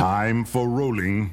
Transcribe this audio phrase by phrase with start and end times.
[0.00, 1.30] Time for rolling.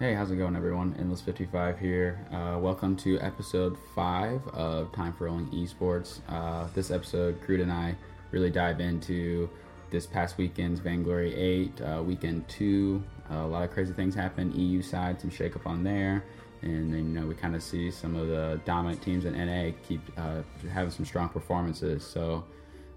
[0.00, 0.96] Hey, how's it going, everyone?
[0.98, 2.26] Endless 55 here.
[2.32, 6.18] Uh, welcome to episode 5 of Time for Rolling Esports.
[6.28, 7.94] Uh, this episode, Crude and I
[8.32, 9.48] really dive into
[9.92, 13.00] this past weekend's Vainglory 8, uh, weekend 2.
[13.34, 14.52] A lot of crazy things happen.
[14.52, 16.24] EU side, some shakeup on there.
[16.62, 19.72] And then, you know, we kind of see some of the dominant teams in NA
[19.86, 22.04] keep uh, having some strong performances.
[22.04, 22.44] So,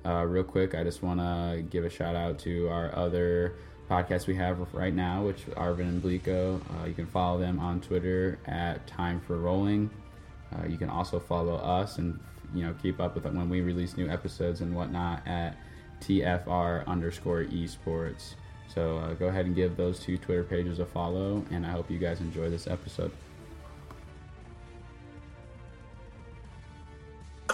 [0.06, 3.56] uh, real quick, I just want to give a shout out to our other
[3.90, 6.62] podcast we have right now, which Arvin and Blico.
[6.62, 9.90] Uh, you can follow them on Twitter at Time for Rolling.
[10.54, 12.20] Uh, you can also follow us and
[12.54, 15.58] you know keep up with it when we release new episodes and whatnot at
[16.02, 18.36] TFR underscore esports.
[18.74, 21.90] So uh, go ahead and give those two Twitter pages a follow, and I hope
[21.90, 23.12] you guys enjoy this episode.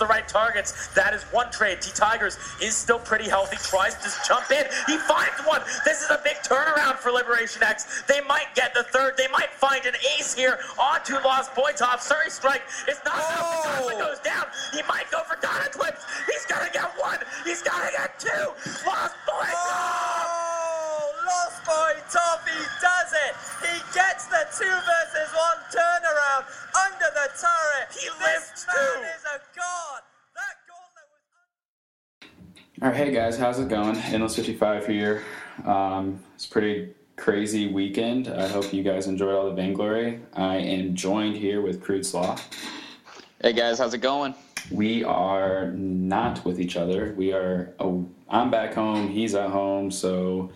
[0.01, 0.87] the right targets.
[0.95, 1.79] That is one trade.
[1.79, 3.55] T Tigers is still pretty healthy.
[3.57, 4.65] Tries to jump in.
[4.87, 5.61] He finds one.
[5.85, 8.01] This is a big turnaround for Liberation X.
[8.07, 9.13] They might get the third.
[9.15, 12.01] They might find an ace here onto Lost Boy Top.
[12.01, 13.87] Surrey Strike is not enough.
[13.87, 14.47] The goes down.
[14.73, 16.03] He might go for Donna Eclipse.
[16.25, 17.19] He's gonna get one.
[17.45, 18.47] He's gonna get two.
[18.87, 20.25] Lost Boy Top.
[20.33, 20.40] Oh,
[21.25, 22.41] Lost Boy Top.
[22.47, 23.33] He does it.
[23.67, 26.43] He gets the two versus one turnaround
[26.75, 27.87] under the turret.
[27.93, 29.01] He this lives man too.
[29.01, 30.01] is a god.
[30.35, 32.81] That gauntlet was.
[32.81, 33.97] All right, hey guys, how's it going?
[33.97, 35.23] Endless 55 here.
[35.65, 38.27] Um, it's a pretty crazy weekend.
[38.27, 40.19] I hope you guys enjoyed all the Vainglory.
[40.33, 42.37] I am joined here with Crude Slaw.
[43.41, 44.33] Hey guys, how's it going?
[44.71, 47.13] We are not with each other.
[47.17, 47.73] We are.
[47.79, 49.09] Oh, I'm back home.
[49.09, 49.91] He's at home.
[49.91, 50.51] So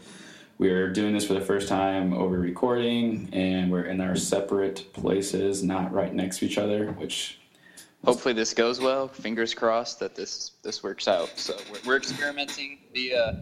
[0.58, 5.64] we're doing this for the first time over recording, and we're in our separate places,
[5.64, 6.92] not right next to each other.
[6.94, 7.40] Which
[8.06, 9.08] Hopefully this goes well.
[9.08, 11.30] Fingers crossed that this this works out.
[11.38, 12.80] So we're, we're experimenting.
[12.94, 13.34] Be uh,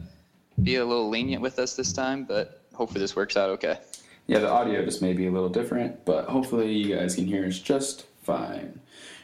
[0.63, 3.79] be a little lenient with us this time, but hopefully this works out okay.
[4.27, 7.45] yeah, the audio just may be a little different, but hopefully you guys can hear
[7.45, 8.79] us just fine.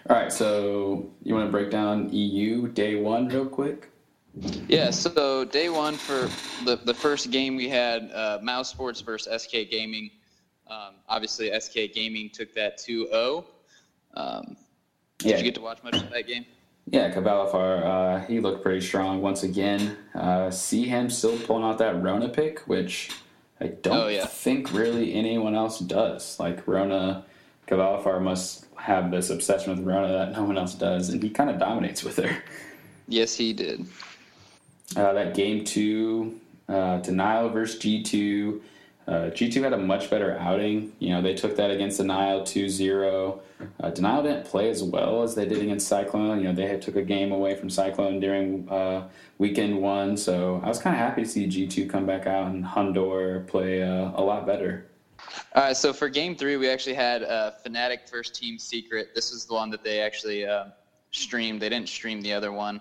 [0.10, 3.90] All right, so you want to break down EU day one real quick?
[4.68, 4.92] Yeah.
[4.92, 6.30] So day one for
[6.66, 10.12] the the first game we had uh, Mouse Sports versus SK Gaming.
[10.68, 13.44] Um, obviously SK Gaming took that 2-0.
[14.14, 14.56] Um,
[15.18, 15.38] did Yeah.
[15.38, 16.46] you get to watch much of that game?
[16.92, 19.98] Yeah, Cavalifar, uh, he looked pretty strong once again.
[20.14, 23.10] Uh, see him still pulling out that Rona pick, which
[23.60, 24.26] I don't Oh, yeah.
[24.28, 26.40] think really anyone else does.
[26.40, 27.26] Like Rona,
[27.68, 31.50] Cavalifar must have this obsession with Rona that no one else does, and he kind
[31.50, 32.44] of dominates with her.
[33.08, 33.86] Yes, he did.
[34.96, 38.62] Uh, that game two, uh, Denial versus G2.
[39.08, 40.94] Uh, G2 had a much better outing.
[41.00, 43.42] You know, they took that against Denial 2 0.
[43.80, 46.40] Uh, Denial didn't play as well as they did against Cyclone.
[46.40, 50.16] You know, they took a game away from Cyclone during uh, weekend one.
[50.16, 53.82] So I was kind of happy to see G2 come back out and Hundor play
[53.82, 54.86] uh, a lot better.
[55.56, 59.10] All right, so for game three, we actually had uh, Fnatic first team secret.
[59.16, 60.66] This is the one that they actually uh,
[61.12, 61.62] streamed.
[61.62, 62.80] They didn't stream the other one.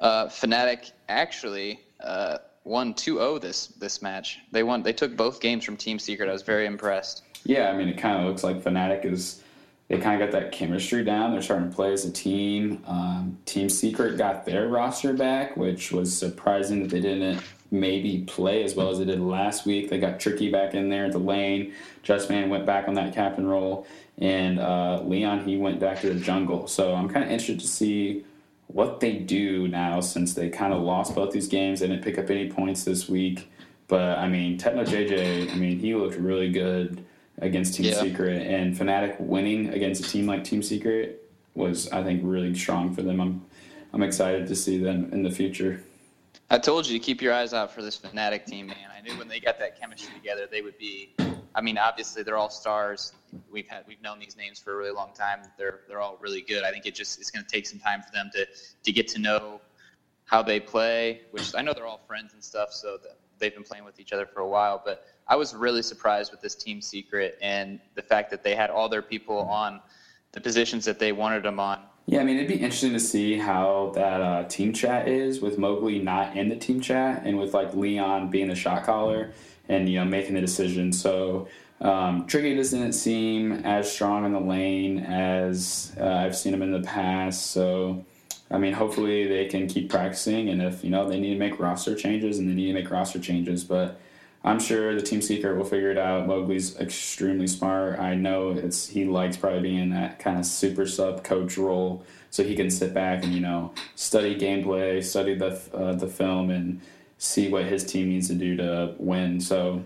[0.00, 4.40] Uh, Fnatic actually uh, won 2-0 this this match.
[4.52, 4.82] They won.
[4.82, 6.28] They took both games from Team Secret.
[6.28, 7.22] I was very impressed.
[7.44, 9.42] Yeah, I mean, it kind of looks like Fnatic is.
[9.88, 11.30] They kind of got that chemistry down.
[11.30, 12.82] They're starting to play as a team.
[12.88, 17.40] Um, team Secret got their roster back, which was surprising that they didn't
[17.70, 19.88] maybe play as well as they did last week.
[19.88, 21.72] They got Tricky back in there at the lane.
[22.02, 23.86] Justman went back on that captain role,
[24.18, 26.66] and uh, Leon he went back to the jungle.
[26.66, 28.24] So I'm kind of interested to see
[28.68, 31.80] what they do now since they kind of lost both these games.
[31.80, 33.50] They didn't pick up any points this week.
[33.88, 37.04] But I mean, Techno JJ, I mean, he looked really good
[37.38, 38.00] against Team Yeah.
[38.00, 42.94] Secret, and Fnatic winning against a team like Team Secret was, I think, really strong
[42.94, 43.20] for them.
[43.20, 43.44] I'm,
[43.92, 45.82] I'm excited to see them in the future.
[46.50, 48.76] I told you to keep your eyes out for this Fnatic team, man.
[48.96, 51.14] I knew when they got that chemistry together, they would be.
[51.56, 53.14] I mean, obviously they're all stars.
[53.50, 55.40] We've had we've known these names for a really long time.
[55.56, 56.62] They're they're all really good.
[56.62, 58.46] I think it just it's going to take some time for them to
[58.84, 59.62] to get to know
[60.26, 61.22] how they play.
[61.30, 62.98] Which I know they're all friends and stuff, so
[63.38, 64.82] they've been playing with each other for a while.
[64.84, 68.68] But I was really surprised with this team secret and the fact that they had
[68.68, 69.80] all their people on
[70.32, 71.80] the positions that they wanted them on.
[72.04, 75.58] Yeah, I mean, it'd be interesting to see how that uh, team chat is with
[75.58, 79.32] Mowgli not in the team chat and with like Leon being the shot caller
[79.68, 80.92] and you know making the decision.
[80.92, 81.48] So
[81.80, 86.72] um, Tricky doesn't seem as strong in the lane as uh, I've seen him in
[86.72, 87.46] the past.
[87.50, 88.04] So
[88.50, 91.58] I mean, hopefully they can keep practicing, and if you know they need to make
[91.58, 93.64] roster changes, and they need to make roster changes.
[93.64, 94.00] But
[94.44, 96.28] I'm sure the team secret will figure it out.
[96.28, 97.98] Mowgli's extremely smart.
[97.98, 102.04] I know it's he likes probably being in that kind of super sub coach role,
[102.30, 106.50] so he can sit back and you know study gameplay, study the uh, the film,
[106.50, 106.80] and
[107.18, 109.40] see what his team needs to do to win.
[109.40, 109.82] So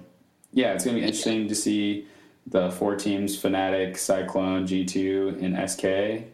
[0.53, 2.06] yeah, it's gonna be interesting to see
[2.47, 6.27] the four teams: Fnatic, Cyclone, G2, and SK.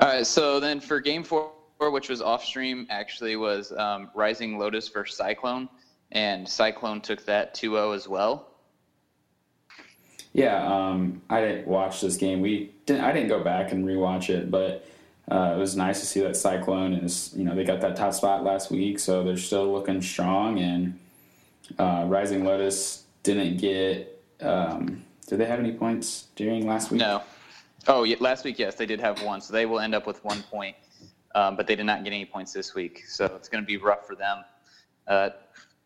[0.00, 0.26] All right.
[0.26, 5.16] So then for game four, which was off stream, actually was um, Rising Lotus versus
[5.16, 5.68] Cyclone,
[6.12, 8.48] and Cyclone took that 2-0 as well.
[10.32, 12.40] Yeah, um, I didn't watch this game.
[12.40, 13.04] We didn't.
[13.04, 14.86] I didn't go back and rewatch it, but
[15.30, 17.32] uh, it was nice to see that Cyclone is.
[17.36, 20.58] You know, they got that top spot last week, so they're still looking strong.
[20.58, 20.98] And
[21.78, 24.22] uh, Rising Lotus didn't get.
[24.40, 27.00] Um, did they have any points during last week?
[27.00, 27.22] No.
[27.86, 30.22] Oh, yeah, last week, yes, they did have one, so they will end up with
[30.24, 30.76] one point.
[31.34, 33.76] Um, but they did not get any points this week, so it's going to be
[33.76, 34.44] rough for them
[35.06, 35.30] uh,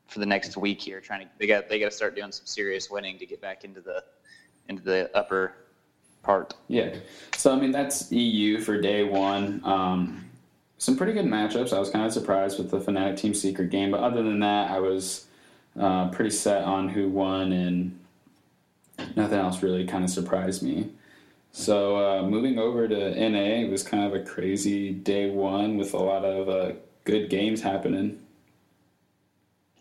[0.07, 1.01] for the next week here.
[1.01, 3.65] Trying to they got they got to start doing some serious winning to get back
[3.65, 4.05] into the
[4.69, 5.55] into the upper
[6.23, 6.55] part.
[6.69, 6.95] Yeah.
[7.37, 9.61] So I mean that's EU for day one.
[9.65, 10.31] Um,
[10.79, 11.73] some pretty good matchups.
[11.73, 14.71] I was kind of surprised with the Fnatic Team Secret game, but other than that,
[14.71, 15.27] I was
[15.79, 17.99] uh, pretty set on who won, and
[19.15, 20.91] nothing else really kind of surprised me.
[21.53, 25.95] So uh, moving over to NA, it was kind of a crazy day one with
[25.95, 26.73] a lot of uh,
[27.05, 28.19] good games happening.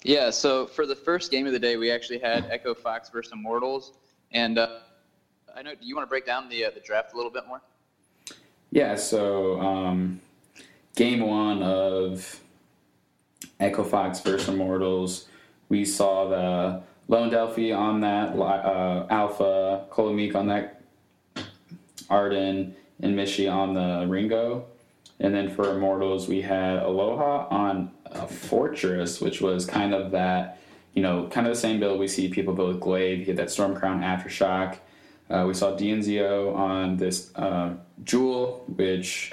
[0.04, 3.32] Yeah, so for the first game of the day, we actually had Echo Fox versus
[3.32, 3.94] Immortals,
[4.32, 4.80] and uh,
[5.56, 5.72] I know.
[5.76, 7.62] Do you want to break down the uh, the draft a little bit more?
[8.72, 8.96] Yeah.
[8.96, 10.22] So um,
[10.96, 12.40] game one of
[13.60, 15.28] Echo Fox versus Immortals,
[15.70, 20.82] we saw the Lone Delphi on that uh, Alpha, Kolomik on that
[22.10, 24.66] Ardan, and Mishy on the Ringo.
[25.20, 30.60] And then for Immortals, we had Aloha on a Fortress, which was kind of that,
[30.94, 33.20] you know, kind of the same build we see people build with Glaive.
[33.20, 34.78] He had that Storm Crown Aftershock.
[35.32, 39.32] Uh, we saw DNZO on this uh, Joule, which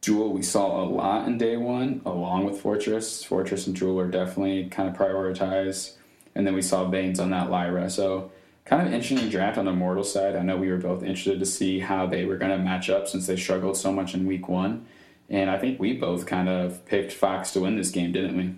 [0.00, 3.22] Joule we saw a lot in day one, along with Fortress.
[3.22, 5.92] Fortress and Joule were definitely kind of prioritized.
[6.34, 7.88] And then we saw Vains on that Lyra.
[7.88, 8.32] So
[8.64, 10.34] kind of interesting draft on the Mortal side.
[10.34, 13.06] I know we were both interested to see how they were going to match up
[13.06, 14.84] since they struggled so much in week one.
[15.30, 18.54] And I think we both kind of picked Fox to win this game, didn't we?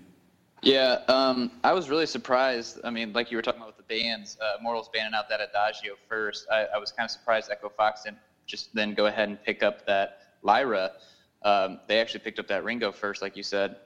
[0.62, 2.80] Yeah, um, I was really surprised.
[2.82, 5.40] I mean, like you were talking about with the bans, uh, Mortals banning out that
[5.40, 6.46] Adagio first.
[6.50, 9.62] I, I, was kind of surprised Echo Fox didn't just then go ahead and pick
[9.62, 10.92] up that Lyra.
[11.42, 13.76] Um, they actually picked up that Ringo first, like you said,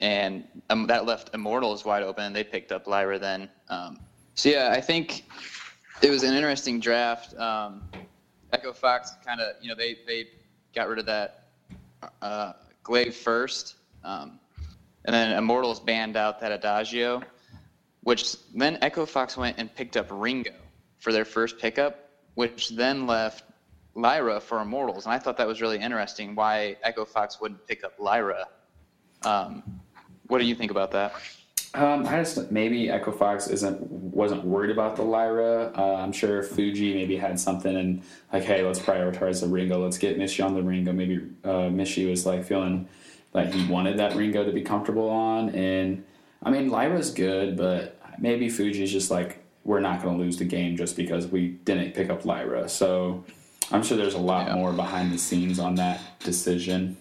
[0.00, 2.24] and um, that left Immortals wide open.
[2.24, 3.50] and They picked up Lyra then.
[3.68, 3.98] Um,
[4.34, 5.24] so yeah, I think
[6.00, 7.36] it was an interesting draft.
[7.38, 7.82] Um,
[8.52, 10.28] Echo Fox kind of, you know, they they
[10.74, 11.48] got rid of that
[12.22, 12.52] uh,
[12.82, 13.74] Glaive first.
[14.04, 14.38] Um,
[15.08, 17.22] and then Immortals banned out that Adagio,
[18.02, 20.52] which then Echo Fox went and picked up Ringo
[20.98, 23.44] for their first pickup, which then left
[23.94, 25.06] Lyra for Immortals.
[25.06, 28.48] And I thought that was really interesting why Echo Fox wouldn't pick up Lyra.
[29.24, 29.80] Um,
[30.26, 31.14] what do you think about that?
[31.72, 35.72] Um, I just maybe Echo Fox isn't wasn't worried about the Lyra.
[35.74, 39.82] Uh, I'm sure Fuji maybe had something and like, hey, let's prioritize the Ringo.
[39.82, 40.92] Let's get Mishy on the Ringo.
[40.92, 42.88] Maybe uh, was like feeling
[43.32, 45.50] like he wanted that Ringo to be comfortable on.
[45.50, 46.04] And
[46.42, 50.44] I mean, Lyra's good, but maybe Fuji's just like, we're not going to lose the
[50.44, 52.68] game just because we didn't pick up Lyra.
[52.68, 53.24] So
[53.70, 54.54] I'm sure there's a lot yeah.
[54.54, 56.96] more behind the scenes on that decision.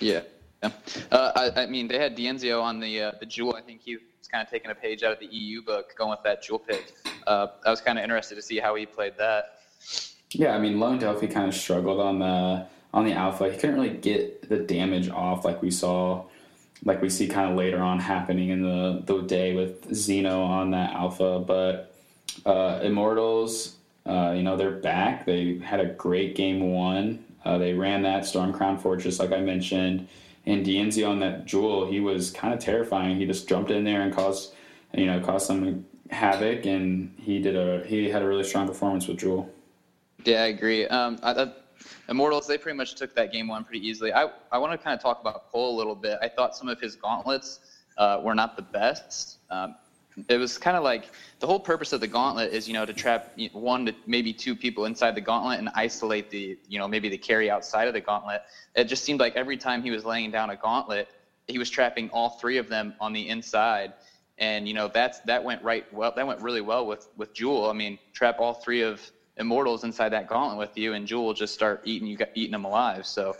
[0.00, 0.22] Yeah.
[0.62, 0.72] Yeah.
[1.10, 3.54] Uh, I, I, mean, they had DNZO on the uh, the Joule.
[3.54, 6.10] I think he was kind of taking a page out of the EU book, going
[6.10, 6.92] with that Joule pick.
[7.26, 9.60] Uh, I was kind of interested to see how he played that.
[10.32, 13.50] Yeah, I mean, Lone Delphi kind of struggled on the on the alpha.
[13.50, 16.24] He couldn't really get the damage off like we saw,
[16.84, 20.70] like we see kind of later on happening in the the day with Xeno on
[20.72, 21.38] that alpha.
[21.40, 21.94] But
[22.46, 25.26] uh, Immortals, uh, you know, they're back.
[25.26, 27.24] They had a great game one.
[27.44, 30.08] Uh, they ran that Storm Crown Fortress, like I mentioned
[30.46, 33.16] and DNZ on that Joule, he was kind of terrifying.
[33.16, 34.54] He just jumped in there and caused,
[34.94, 39.06] you know, caused some havoc, and he did a he had a really strong performance
[39.06, 39.50] with Joule.
[40.24, 40.86] Yeah, I agree.
[40.86, 41.50] Um, I,
[42.08, 44.12] Immortals, they pretty much took that game one pretty easily.
[44.12, 46.18] I, I want to kind of talk about Cole a little bit.
[46.22, 47.60] I thought some of his gauntlets
[47.96, 49.38] uh, were not the best.
[49.50, 49.74] Um,
[50.28, 52.92] it was kind of like the whole purpose of the gauntlet is you know to
[52.92, 57.08] trap one to maybe two people inside the gauntlet and isolate the you know maybe
[57.08, 58.42] the carry outside of the gauntlet
[58.74, 61.08] it just seemed like every time he was laying down a gauntlet
[61.46, 63.92] he was trapping all three of them on the inside
[64.38, 67.70] and you know that's that went right well that went really well with with Joule
[67.70, 69.00] i mean trap all three of
[69.40, 73.06] immortals inside that gauntlet with you and Joule just start eating you eating them alive
[73.06, 73.36] so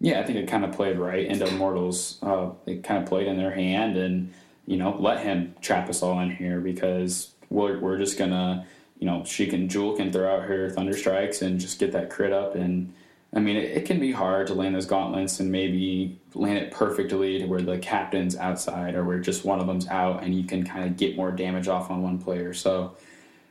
[0.00, 3.26] yeah i think it kind of played right into immortals uh, it kind of played
[3.26, 4.34] in their hand and
[4.66, 8.66] you know, let him trap us all in here because we're, we're just gonna,
[8.98, 12.10] you know, she can Joule can throw out her thunder strikes and just get that
[12.10, 12.54] crit up.
[12.54, 12.92] And
[13.34, 16.70] I mean, it, it can be hard to land those gauntlets and maybe land it
[16.70, 20.44] perfectly to where the captain's outside or where just one of them's out and you
[20.44, 22.54] can kind of get more damage off on one player.
[22.54, 22.96] So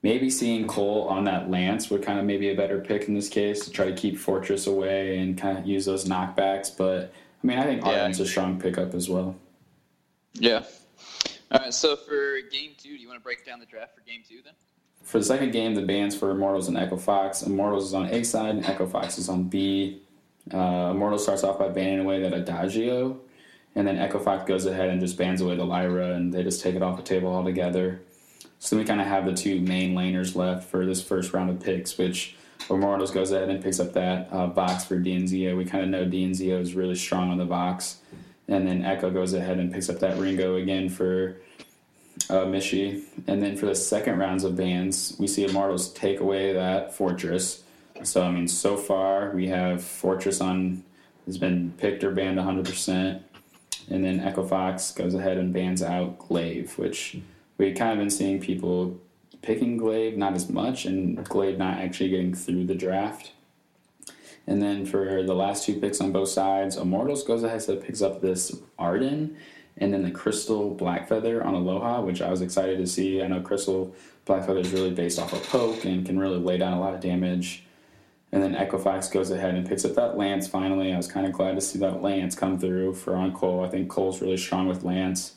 [0.03, 3.29] maybe seeing Cole on that lance would kind of maybe a better pick in this
[3.29, 6.75] case to try to keep Fortress away and kind of use those knockbacks.
[6.75, 9.35] But I mean, I think Ardan's a strong pickup as well.
[10.33, 10.63] Yeah.
[11.51, 11.73] All right.
[11.73, 14.41] So for game two, do you want to break down the draft for game two
[14.43, 14.53] then?
[15.01, 17.41] For the second game, the bans for Immortals and Echo Fox.
[17.43, 20.01] Immortals is on A side and Echo Fox is on B.
[20.53, 23.19] Uh, Immortal starts off by banning away that Adagio,
[23.75, 26.61] and then Echo Fox goes ahead and just bans away the Lyra, and they just
[26.61, 28.01] take it off the table altogether.
[28.63, 31.59] So we kind of have the two main laners left for this first round of
[31.59, 32.37] picks, which
[32.69, 35.57] Immortals goes ahead and picks up that uh, Vox for DNZO.
[35.57, 37.97] We kind of know DNZO is really strong on the Vox.
[38.47, 41.41] And then Echo goes ahead and picks up that Ringo again for
[42.29, 43.03] uh, Mishi.
[43.27, 47.63] And then for the second rounds of bans, we see Immortals take away that Fortress.
[48.03, 50.85] So, I mean, so far we have Fortress on,
[51.25, 53.21] has been picked or banned 100%.
[53.89, 57.17] And then Echo Fox goes ahead and bans out Glaive, which
[57.57, 58.99] we kind of been seeing people
[59.41, 63.31] picking Glaive not as much, and Glaive not actually getting through the draft.
[64.45, 68.01] And then for the last two picks on both sides, Immortals goes ahead and picks
[68.01, 69.37] up this Ardan,
[69.77, 73.21] and then the Crystal Blackfeather on Aloha, which I was excited to see.
[73.21, 73.95] I know Crystal
[74.25, 77.01] Blackfeather is really based off of poke and can really lay down a lot of
[77.01, 77.63] damage.
[78.31, 80.91] And then Echo Fox goes ahead and picks up that Lance finally.
[80.91, 83.63] I was kind of glad to see that Lance come through for on Cole.
[83.63, 85.35] I think Cole's really strong with Lance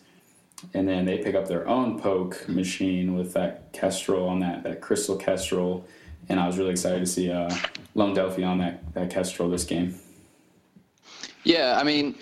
[0.74, 4.80] and then they pick up their own poke machine with that kestrel on that that
[4.80, 5.86] crystal kestrel.
[6.28, 7.54] And i was really excited to see uh,
[7.94, 9.94] lone delphi on that that kestrel this game.
[11.44, 12.16] Yeah i mean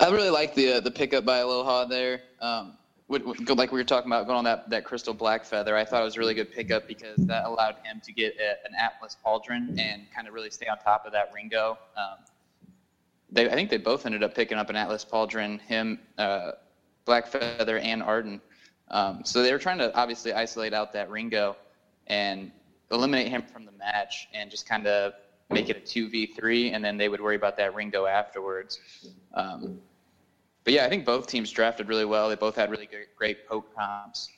[0.00, 2.22] i really like the uh, the pickup by aloha there.
[2.40, 2.76] Um,
[3.08, 6.04] like we were talking about going on that, that crystal black feather i thought it
[6.04, 9.78] was a really good pickup because that allowed him to get a, an atlas pauldron
[9.78, 11.78] and kind of really stay on top of that ringo.
[11.96, 12.24] Um,
[13.34, 15.60] they, I think they both ended up picking up an Atlas Pauldron.
[15.60, 16.52] Him, uh,
[17.06, 18.40] Blackfeather and Ardan.
[18.88, 21.56] Um, so they were trying to obviously isolate out that Ringo
[22.06, 22.50] and
[22.90, 25.14] eliminate him from the match and just kind of
[25.50, 28.80] make it a 2v3, and then they would worry about that Ringo afterwards.
[29.34, 29.78] Um,
[30.64, 32.28] but yeah, I think both teams drafted really well.
[32.28, 34.30] They both had really great, great poke comps.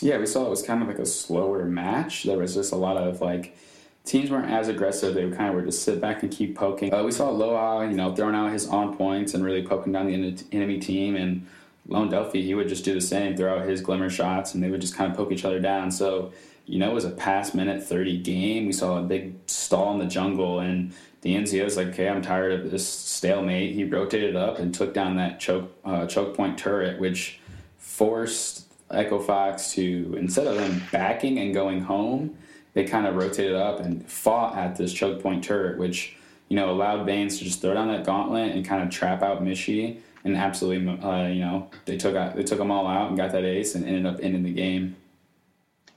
[0.00, 2.24] Yeah, we saw it was kind of like a slower match.
[2.24, 3.56] There was just a lot of like
[4.04, 5.14] teams weren't as aggressive.
[5.14, 6.92] They kind of were just sit back and keep poking.
[6.92, 10.06] Uh, we saw Loa, you know, throwing out his on points and really poking down
[10.06, 11.16] the enemy team.
[11.16, 11.46] And
[11.86, 14.70] Lone Delphi, he would just do the same, throw out his glimmer shots, and they
[14.70, 15.90] would just kind of poke each other down.
[15.90, 16.32] So,
[16.66, 18.66] you know, it was a past minute 30 game.
[18.66, 20.92] We saw a big stall in the jungle, and
[21.22, 23.74] the was like, okay, I'm tired of this stalemate.
[23.74, 27.40] He rotated up and took down that choke, uh, choke point turret, which
[27.78, 32.36] forced Echo Fox to, instead of them backing and going home,
[32.74, 36.16] they kind of rotated up and fought at this choke point turret, which
[36.48, 39.42] you know allowed Baines to just throw down that gauntlet and kind of trap out
[39.42, 40.00] Mishi.
[40.24, 43.32] And absolutely, uh, you know, they took out, they took them all out and got
[43.32, 44.94] that ace and ended up ending the game.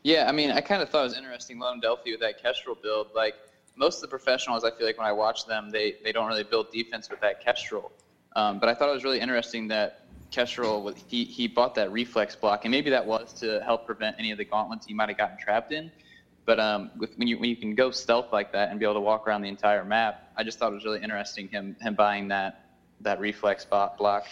[0.02, 2.76] Yeah, I mean, I kind of thought it was interesting Lone Delphi with that Kestrel
[2.82, 3.08] build.
[3.16, 3.36] Like
[3.76, 6.44] most of the professionals, I feel like when I watch them, they they don't really
[6.44, 7.92] build defense with that Kestrel.
[8.36, 12.36] Um, but I thought it was really interesting that Kestrel he he bought that reflex
[12.36, 15.18] block, and maybe that was to help prevent any of the gauntlets he might have
[15.18, 15.92] gotten trapped in.
[16.46, 18.96] But um, with, when you when you can go stealth like that and be able
[18.96, 21.96] to walk around the entire map, I just thought it was really interesting him him
[21.96, 22.66] buying that
[23.02, 24.28] that reflex block.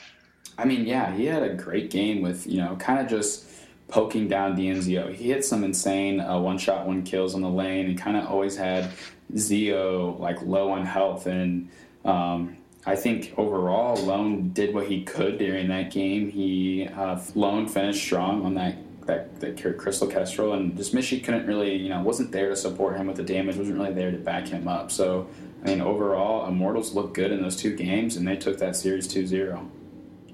[0.58, 3.50] I mean, yeah, he had a great game with you know kind of just
[3.88, 5.14] poking down DNZO.
[5.14, 8.28] He hit some insane uh, one shot one kills on the lane and kind of
[8.28, 8.92] always had
[9.36, 11.70] Zio like low on health and.
[12.06, 16.30] Um, I think overall, Lone did what he could during that game.
[16.30, 21.46] He uh, Lone finished strong on that that, that Crystal Kestrel, and just Michi couldn't
[21.46, 24.18] really, you know, wasn't there to support him with the damage, wasn't really there to
[24.18, 24.92] back him up.
[24.92, 25.28] So,
[25.64, 29.08] I mean, overall, Immortals looked good in those two games, and they took that series
[29.08, 29.70] 2 0.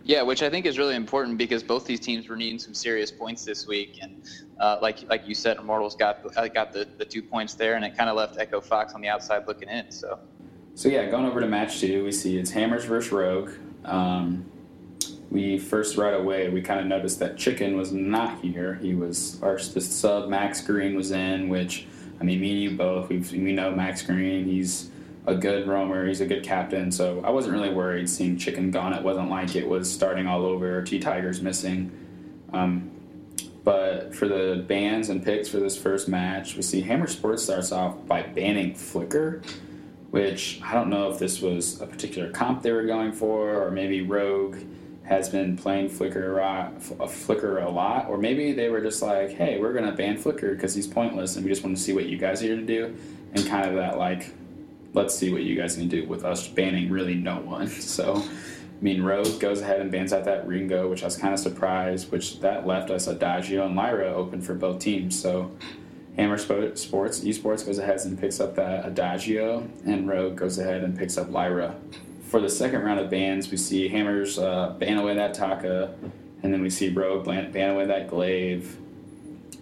[0.04, 3.12] Yeah, which I think is really important because both these teams were needing some serious
[3.12, 4.24] points this week, and
[4.60, 7.86] uh, like like you said, Immortals got uh, got the, the two points there, and
[7.86, 9.92] it kind of left Echo Fox on the outside looking in.
[9.92, 10.18] So,
[10.74, 13.52] so yeah, going over to match two, we see it's Hammers versus Rogue.
[13.86, 14.50] Um,
[15.30, 18.76] we first right away we kind of noticed that Chicken was not here.
[18.76, 21.86] He was our the sub Max Green was in, which
[22.20, 24.46] I mean, me and you both we we know Max Green.
[24.46, 24.90] He's
[25.26, 26.08] a good roamer.
[26.08, 26.92] He's a good captain.
[26.92, 28.94] So I wasn't really worried seeing Chicken gone.
[28.94, 30.82] It wasn't like it was starting all over.
[30.82, 31.92] T Tigers missing.
[32.52, 32.92] Um,
[33.64, 37.72] but for the bans and picks for this first match, we see Hammer Sports starts
[37.72, 39.44] off by banning Flicker,
[40.10, 43.70] which I don't know if this was a particular comp they were going for, or
[43.70, 44.58] maybe Rogue
[45.10, 46.72] has been playing Flicker a,
[47.08, 50.76] Flicker a lot, or maybe they were just like, hey, we're gonna ban Flicker because
[50.76, 52.96] he's pointless, and we just want to see what you guys are here to do,
[53.34, 54.32] and kind of that like,
[54.94, 57.68] let's see what you guys can do with us banning really no one.
[57.82, 61.34] So, I mean, Rogue goes ahead and bans out that Ringo, which I was kind
[61.34, 65.20] of surprised, which that left us Adagio and Lyra open for both teams.
[65.20, 65.52] So.
[66.16, 66.86] Hammer Sports
[67.22, 71.32] Esports goes ahead and picks up that Adagio, and Rogue goes ahead and picks up
[71.32, 71.78] Lyra
[72.30, 75.96] for the second round of bans, we see Hammers uh, ban away that Taka,
[76.44, 78.78] and then we see Rogue ban, away that Glaive.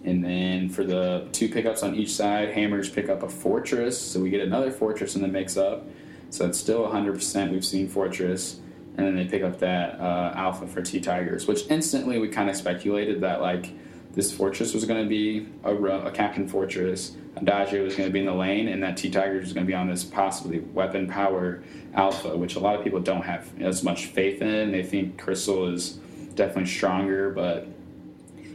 [0.04, 4.20] And then for the two pickups on each side, Hammers pick up a Fortress, so
[4.20, 5.86] we get another Fortress in the mix up.
[6.28, 8.60] So it's still 100% we've seen Fortress.
[8.98, 12.50] And then they pick up that uh, Alpha for T Tigers, which instantly we kind
[12.50, 13.72] of speculated that like
[14.12, 18.20] this Fortress was going to be a, a Captain Fortress, Adagio was going to be
[18.20, 21.08] in the lane, and that T Tigers was going to be on this possibly weapon
[21.08, 21.62] power
[21.94, 24.72] alpha, which a lot of people don't have as much faith in.
[24.72, 25.98] They think Crystal is
[26.34, 27.66] definitely stronger, but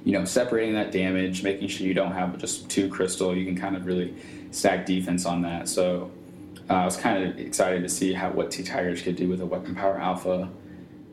[0.05, 3.55] you know, separating that damage, making sure you don't have just two Crystal, you can
[3.55, 4.13] kind of really
[4.51, 5.69] stack defense on that.
[5.69, 6.11] So
[6.69, 9.41] uh, I was kind of excited to see how what T Tigers could do with
[9.41, 10.49] a weapon power alpha.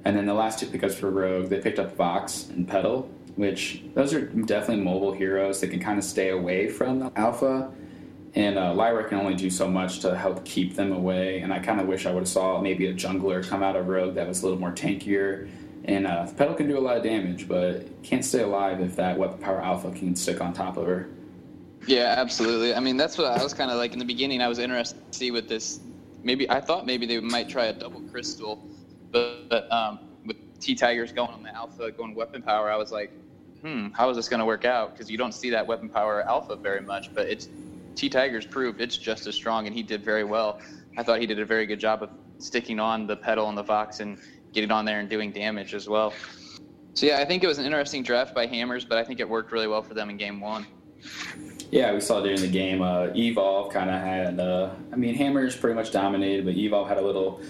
[0.05, 3.83] And then the last two pickups for Rogue, they picked up Vox and Petal, which
[3.95, 7.71] those are definitely mobile heroes that can kind of stay away from alpha
[8.35, 11.41] and uh, Lyra can only do so much to help keep them away.
[11.41, 13.89] And I kind of wish I would have saw maybe a jungler come out of
[13.89, 15.49] Rogue that was a little more tankier.
[15.85, 19.19] And uh, Petal can do a lot of damage, but can't stay alive if that
[19.19, 21.09] weapon power alpha can stick on top of her.
[21.87, 22.75] Yeah, absolutely.
[22.75, 24.43] I mean, that's what I was kind of like in the beginning.
[24.43, 25.81] I was interested to see with this.
[26.23, 28.63] Maybe I thought maybe they might try a double crystal,
[29.11, 29.99] but, but um,
[30.61, 33.11] T Tigers going on the alpha, going weapon power, I was like,
[33.63, 34.93] hmm, how is this going to work out?
[34.93, 37.49] Because you don't see that weapon power alpha very much, but it's
[37.95, 40.61] T Tigers proved it's just as strong, and he did very well.
[40.97, 43.63] I thought he did a very good job of sticking on the pedal and the
[43.63, 44.19] Vox and
[44.53, 46.13] getting on there and doing damage as well.
[46.95, 49.29] So yeah, I think it was an interesting draft by Hammers, but I think it
[49.29, 50.67] worked really well for them in game one.
[51.71, 54.41] Yeah, we saw during the game, uh, Evolve kind of had.
[54.41, 57.41] Uh, I mean, Hammers pretty much dominated, but Evolve had a little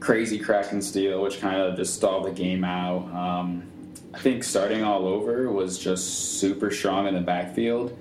[0.00, 3.12] crazy Kraken steal, which kind of just stalled the game out.
[3.14, 3.70] Um,
[4.14, 7.96] I think starting all over was just super strong in the backfield.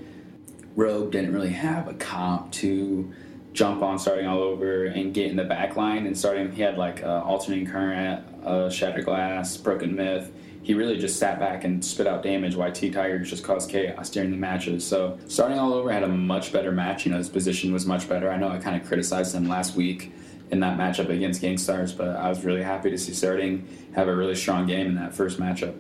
[0.76, 3.14] Rogue didn't really have a comp to
[3.54, 6.52] jump on starting all over and get in the back line and starting.
[6.52, 10.32] He had like uh, alternating current uh, shattered glass broken myth.
[10.62, 14.10] He really just sat back and spit out damage while t tigers just caused chaos
[14.10, 14.86] during the matches.
[14.86, 17.06] So starting all over had a much better match.
[17.06, 18.30] You know his position was much better.
[18.32, 20.12] I know i kind of criticized him last week
[20.52, 24.16] in that matchup against GankStars, but I was really happy to see starting have a
[24.16, 25.76] really strong game in that first matchup.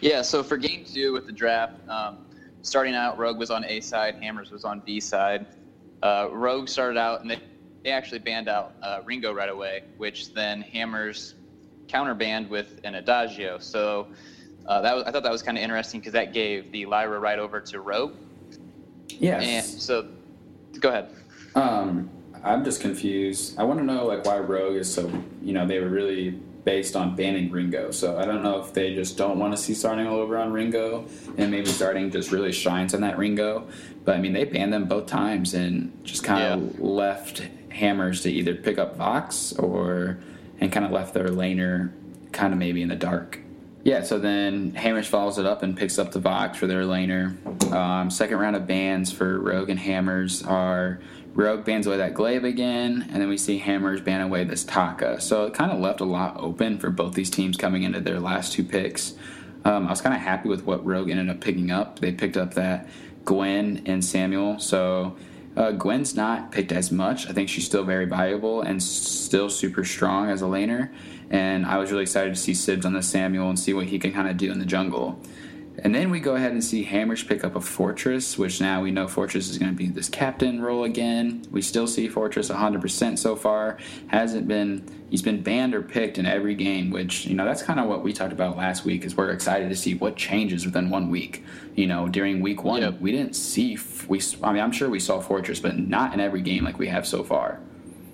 [0.00, 2.18] Yeah, so for game two with the draft, um,
[2.62, 5.46] starting out, Rogue was on A side, Hammers was on B side.
[6.02, 7.40] Uh, Rogue started out, and they,
[7.82, 11.34] they actually banned out uh, Ringo right away, which then Hammers
[11.88, 13.58] counterbanned with an Adagio.
[13.58, 14.06] So
[14.66, 17.18] uh, that was, I thought that was kind of interesting because that gave the Lyra
[17.18, 18.14] right over to Rogue.
[19.08, 19.42] Yes.
[19.42, 20.06] And so,
[20.78, 21.10] go ahead.
[21.56, 22.08] Um,
[22.44, 23.58] I'm just confused.
[23.58, 25.10] I want to know like why Rogue is so.
[25.42, 26.30] You know, they were really
[26.64, 27.90] based on banning Ringo.
[27.90, 30.52] So I don't know if they just don't want to see starting all over on
[30.52, 33.66] Ringo, and maybe starting just really shines on that Ringo.
[34.04, 36.84] But I mean, they banned them both times and just kind of yeah.
[36.84, 40.18] left Hammers to either pick up Vox or
[40.60, 41.92] and kind of left their laner
[42.32, 43.40] kind of maybe in the dark.
[43.84, 47.34] Yeah, so then Hammers follows it up and picks up the Vox for their laner.
[47.72, 51.00] Um, second round of bans for Rogue and Hammers are
[51.38, 55.20] Rogue bans away that Glaive again, and then we see Hammers ban away this Taka.
[55.20, 58.18] So it kind of left a lot open for both these teams coming into their
[58.18, 59.14] last two picks.
[59.64, 62.00] Um, I was kind of happy with what Rogue ended up picking up.
[62.00, 62.88] They picked up that
[63.24, 64.58] Gwen and Samuel.
[64.58, 65.16] So
[65.56, 67.28] uh, Gwen's not picked as much.
[67.28, 70.90] I think she's still very valuable and still super strong as a laner.
[71.30, 74.00] And I was really excited to see Sibs on the Samuel and see what he
[74.00, 75.22] can kind of do in the jungle.
[75.80, 78.90] And then we go ahead and see Hammers pick up a Fortress, which now we
[78.90, 81.44] know Fortress is going to be this captain role again.
[81.52, 83.78] We still see Fortress 100% so far.
[84.08, 87.78] Hasn't been, he's been banned or picked in every game, which, you know, that's kind
[87.78, 90.90] of what we talked about last week is we're excited to see what changes within
[90.90, 91.44] one week.
[91.76, 93.00] You know, during week one, yep.
[93.00, 96.42] we didn't see, we, I mean, I'm sure we saw Fortress, but not in every
[96.42, 97.60] game like we have so far.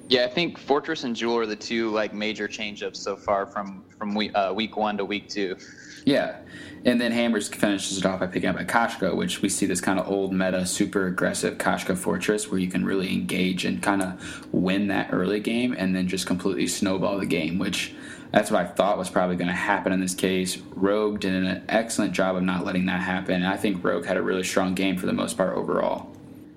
[0.09, 3.83] Yeah, I think Fortress and Joule are the two like major change-ups so far from
[3.99, 5.57] from week, uh, week one to week two.
[6.05, 6.37] Yeah,
[6.85, 9.81] and then Hammers finishes it off by picking up a Koshka, which we see this
[9.81, 14.03] kind of old meta, super aggressive Koshka Fortress where you can really engage and kind
[14.03, 17.95] of win that early game and then just completely snowball the game, which
[18.33, 20.59] that's what I thought was probably going to happen in this case.
[20.75, 24.19] Rogue did an excellent job of not letting that happen, and I think Rogue had
[24.19, 26.14] a really strong game for the most part overall.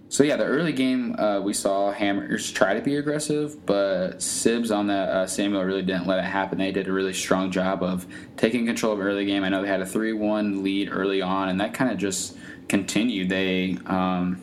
[0.10, 4.74] So yeah, the early game uh, we saw Hammers try to be aggressive, but Sibs
[4.76, 6.58] on that uh, Samuel really didn't let it happen.
[6.58, 8.06] They did a really strong job of
[8.38, 9.44] taking control of early game.
[9.44, 12.38] I know they had a three-one lead early on, and that kind of just
[12.70, 13.28] continued.
[13.28, 14.42] They um,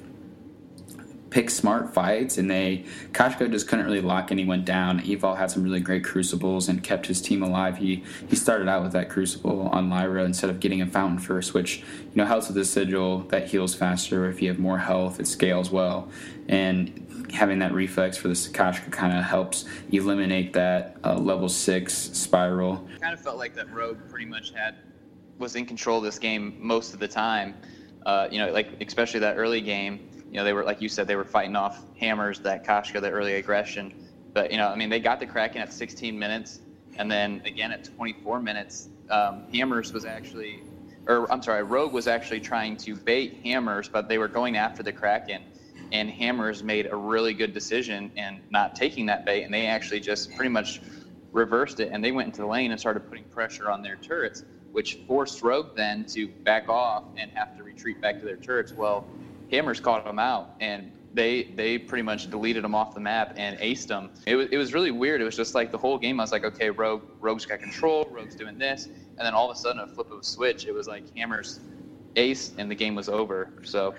[1.35, 5.01] pick smart fights, and they Koshka just couldn't really lock anyone down.
[5.01, 7.77] Eval had some really great crucibles and kept his team alive.
[7.77, 11.53] He he started out with that crucible on Lyra instead of getting a fountain first,
[11.53, 14.31] which you know helps with the sigil that heals faster.
[14.31, 16.09] If you have more health, it scales well,
[16.49, 21.95] and having that reflex for the Sakashka kind of helps eliminate that uh, level six
[21.95, 22.89] spiral.
[23.01, 24.77] Kind of felt like that Rogue pretty much had
[25.41, 27.57] was in control of this game most of the time.
[28.07, 31.07] Uh, you know, like especially that early game you know, they were like you said,
[31.07, 33.95] they were fighting off hammers that Koshka, the early aggression.
[34.35, 36.59] But you know, I mean, they got the Kraken at 16 minutes,
[36.99, 40.61] and then again at 24 minutes, um, Hammers was actually,
[41.07, 44.83] or I'm sorry, Rogue was actually trying to bait Hammers, but they were going after
[44.83, 45.41] the Kraken,
[45.93, 50.01] and Hammers made a really good decision in not taking that bait, and they actually
[50.01, 50.81] just pretty much
[51.31, 54.43] reversed it, and they went into the lane and started putting pressure on their turrets,
[54.73, 58.73] which forced Rogue then to back off and have to retreat back to their turrets.
[58.73, 59.07] Well,
[59.51, 63.59] Hammers caught them out, and they they pretty much deleted them off the map and
[63.59, 64.11] aced them.
[64.27, 65.21] It was it was really weird.
[65.21, 66.21] It was just like the whole game.
[66.21, 68.09] I was like, okay, Rogue Rogue's got control.
[68.11, 70.67] Rogue's doing this, and then all of a sudden, a flip of a switch.
[70.67, 71.61] It was like Hammers
[72.17, 73.51] ace, and the game was over.
[73.63, 73.95] So.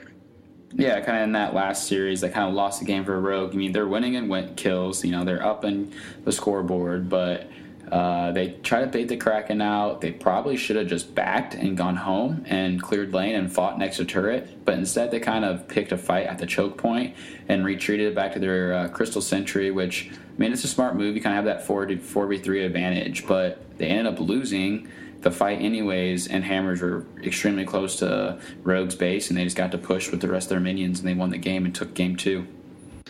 [0.78, 3.54] Yeah, kind of in that last series, they kind of lost the game for Rogue.
[3.54, 5.06] I mean, they're winning in win kills.
[5.06, 5.94] You know, they're up in
[6.26, 7.48] the scoreboard, but
[7.92, 10.02] uh, they tried to bait the Kraken out.
[10.02, 13.98] They probably should have just backed and gone home and cleared lane and fought next
[13.98, 17.16] to turret, but instead they kind of picked a fight at the choke point
[17.48, 21.16] and retreated back to their uh, Crystal Sentry, which, I mean, it's a smart move.
[21.16, 24.88] You kind of have that 4 4v3 advantage, but they ended up losing
[25.22, 29.72] the fight anyways, and Hammers were extremely close to Rogue's base, and they just got
[29.72, 31.94] to push with the rest of their minions, and they won the game and took
[31.94, 32.48] game two.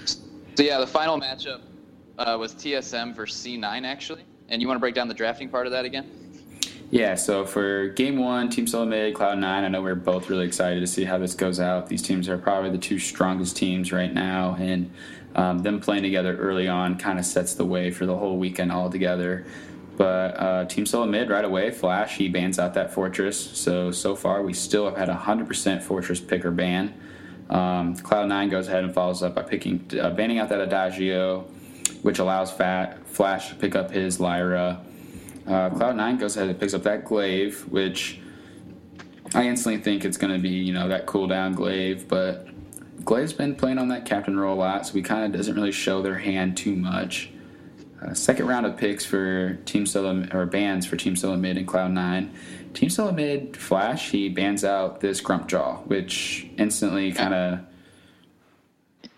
[0.06, 1.62] So, yeah, the final matchup
[2.18, 4.24] uh, was TSM versus C9, actually.
[4.50, 6.10] And you want to break down the drafting part of that again?
[6.92, 10.80] Yeah, so for game one, Team Solo Mid, Cloud9, I know we're both really excited
[10.82, 11.90] to see how this goes out.
[11.90, 14.92] These teams are probably the two strongest teams right now, and
[15.36, 18.72] um, them playing together early on kind of sets the way for the whole weekend
[18.72, 19.46] all together.
[19.98, 23.40] But uh, Team Solo Mid right away, Flash, he bans out that Fortress.
[23.58, 26.94] So, so far, we still have had 100% Fortress picker ban.
[27.50, 31.48] Um, Cloud9 goes ahead and follows up by picking, uh, banning out that Adagio,
[32.02, 34.82] which allows Fat Flash to pick up his Lyra.
[35.48, 38.20] Uh, Cloud9 goes ahead and picks up that Glaive, which
[39.34, 42.48] I instantly think it's going to be, you know, that cooldown Glaive, but
[43.04, 45.72] Glaive's been playing on that captain role a lot, so he kind of doesn't really
[45.72, 47.30] show their hand too much.
[48.02, 51.68] Uh, second round of picks for Team Solo, or bans for Team Solo Mid and
[51.68, 52.30] Cloud9.
[52.74, 57.60] Team Solo Mid Flash, he bans out this Grumpjaw, which instantly kind of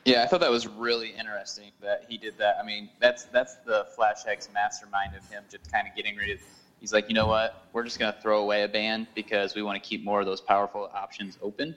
[0.07, 2.55] yeah, I thought that was really interesting that he did that.
[2.61, 6.29] I mean, that's that's the Flash X mastermind of him just kind of getting rid
[6.29, 6.39] of.
[6.79, 7.65] He's like, you know what?
[7.73, 10.25] We're just going to throw away a ban because we want to keep more of
[10.25, 11.75] those powerful options open,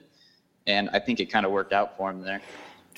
[0.65, 2.41] and I think it kind of worked out for him there.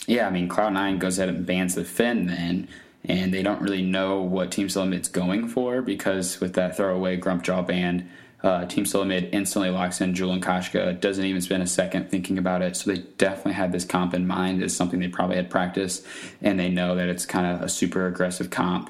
[0.06, 2.67] Yeah, I mean, Cloud Nine goes ahead and bans the Phinn then,
[3.04, 7.65] and they don't really know what Team Limit's going for because with that throwaway Grumpjaw
[7.65, 8.08] ban,
[8.44, 12.38] uh, Team Mid instantly locks in Joule and Koshka, doesn't even spend a second thinking
[12.38, 12.76] about it.
[12.76, 16.06] So they definitely had this comp in mind as something they probably had practiced,
[16.42, 18.90] and they know that it's kind of a super aggressive comp.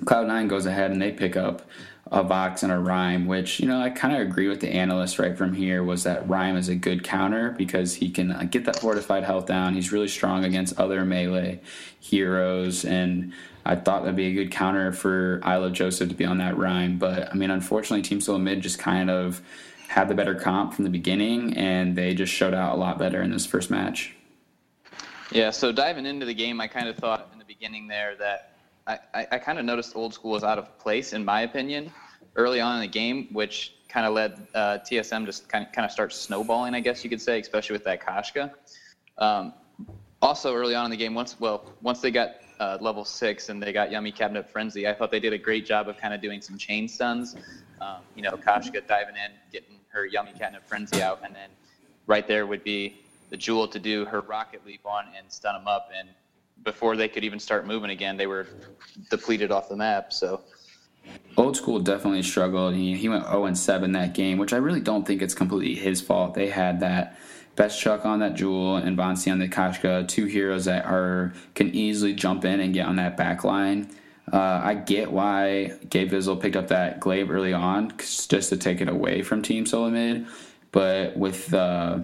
[0.00, 1.62] Cloud9 goes ahead and they pick up
[2.10, 5.18] a Vox and a Reim, which, you know, I kind of agree with the analyst
[5.18, 8.64] right from here was that Reim is a good counter because he can uh, get
[8.64, 9.74] that fortified health down.
[9.74, 11.60] He's really strong against other melee
[12.00, 13.32] heroes and
[13.64, 16.98] I thought that'd be a good counter for Isla Joseph to be on that Reim.
[16.98, 19.42] But I mean, unfortunately, Team Solo Mid just kind of
[19.88, 23.22] had the better comp from the beginning, and they just showed out a lot better
[23.22, 24.14] in this first match.
[25.30, 28.49] Yeah, so diving into the game, I kind of thought in the beginning there that
[29.14, 31.92] I, I, kind of noticed old school was out of place, in my opinion,
[32.36, 35.84] early on in the game, which kind of led uh, TSM just kind of, kind
[35.84, 38.50] of start snowballing, I guess you could say, especially with that Koshka.
[39.18, 39.52] Um,
[40.22, 43.62] also, early on in the game, once well, once they got uh, level six and
[43.62, 44.86] they got Yummy Catnip Frenzy.
[44.86, 47.34] I thought they did a great job of kind of doing some chain stuns.
[47.80, 51.48] Um, you know, Koshka diving in, getting her Yummy Catnip Frenzy out, and then
[52.06, 53.00] right there would be
[53.30, 55.90] the Joule to do her rocket leap on and stun them up.
[55.96, 56.10] And
[56.64, 58.46] before they could even start moving again, they were
[59.10, 60.12] depleted off the map.
[60.12, 60.42] So.
[61.36, 62.74] Old school definitely struggled.
[62.74, 65.74] He, he went 0 and 7 that game, which I really don't think it's completely
[65.74, 66.34] his fault.
[66.34, 67.18] They had that
[67.56, 71.74] Best Chuck on that Joule and Vonsi on the Koshka, two heroes that are can
[71.74, 73.90] easily jump in and get on that back line.
[74.32, 78.80] Uh, I get why Gabe Vizel picked up that Glaive early on, just to take
[78.80, 80.26] it away from Team Solo Mid.
[80.70, 82.00] But with uh,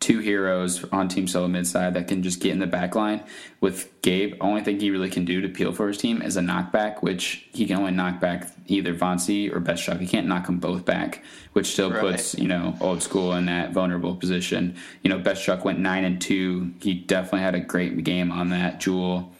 [0.00, 3.22] two heroes on Team Solo midside that can just get in the back line.
[3.60, 6.40] With Gabe, only thing he really can do to peel for his team is a
[6.40, 10.00] knockback, which he can only knock back either Vonsi or Best Chuck.
[10.00, 12.00] He can't knock them both back, which still right.
[12.00, 14.74] puts you know old school in that vulnerable position.
[15.02, 16.72] You know, Best Chuck went nine and two.
[16.80, 19.30] He definitely had a great game on that Joule.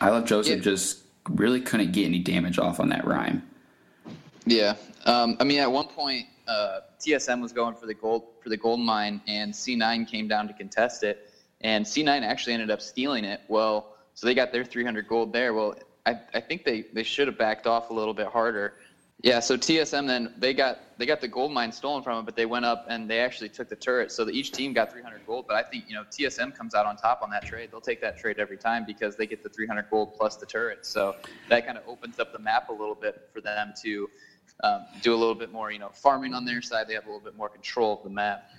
[0.00, 0.62] I love Joseph yeah.
[0.62, 3.42] just really couldn't get any damage off on that Reim.
[4.46, 8.48] Yeah, um, I mean, at one point, uh, TSM was going for the gold for
[8.48, 12.80] the gold mine, and C9 came down to contest it, and C9 actually ended up
[12.80, 13.40] stealing it.
[13.48, 15.54] Well, so they got their 300 gold there.
[15.54, 18.74] Well, I, I think they, they should have backed off a little bit harder.
[19.22, 22.36] Yeah, so TSM then they got they got the gold mine stolen from them, but
[22.36, 24.10] they went up and they actually took the turret.
[24.10, 25.44] So the, each team got 300 gold.
[25.46, 27.68] But I think you know TSM comes out on top on that trade.
[27.70, 30.86] They'll take that trade every time because they get the 300 gold plus the turret.
[30.86, 31.16] So
[31.50, 34.08] that kind of opens up the map a little bit for them to
[34.62, 36.88] um, do a little bit more, you know, farming on their side.
[36.88, 38.50] They have a little bit more control of the map.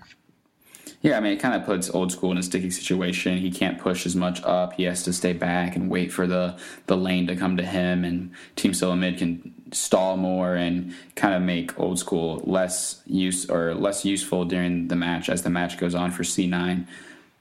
[1.01, 3.37] Yeah, I mean, it kind of puts old school in a sticky situation.
[3.37, 4.73] He can't push as much up.
[4.73, 8.03] He has to stay back and wait for the, the lane to come to him.
[8.03, 13.49] And Team Solo Mid can stall more and kind of make old school less use
[13.49, 16.85] or less useful during the match as the match goes on for C9.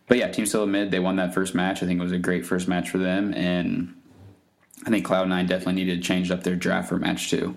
[0.06, 1.82] But yeah, Team Solo Mid, they won that first match.
[1.82, 3.34] I think it was a great first match for them.
[3.34, 3.94] And
[4.86, 7.56] I think Cloud9 definitely needed to change up their draft for match two.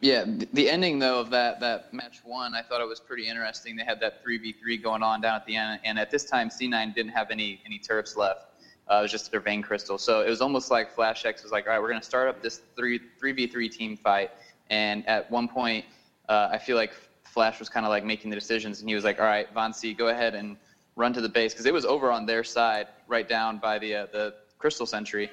[0.00, 3.76] Yeah, the ending though of that that match one, I thought it was pretty interesting.
[3.76, 6.24] They had that three v three going on down at the end, and at this
[6.24, 8.46] time, C9 didn't have any any turrets left.
[8.90, 11.52] Uh, it was just their Vain Crystal, so it was almost like Flash X was
[11.52, 14.30] like, all right, we're going to start up this three three v three team fight.
[14.70, 15.84] And at one point,
[16.28, 19.04] uh, I feel like Flash was kind of like making the decisions, and he was
[19.04, 20.56] like, all right, Vonsi, go ahead and
[20.96, 23.94] run to the base because it was over on their side, right down by the
[23.94, 25.30] uh, the Crystal Sentry.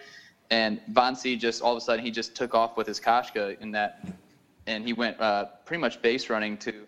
[0.51, 3.71] And Vonsi just all of a sudden he just took off with his Koshka in
[3.71, 4.05] that
[4.67, 6.85] and he went uh, pretty much base running to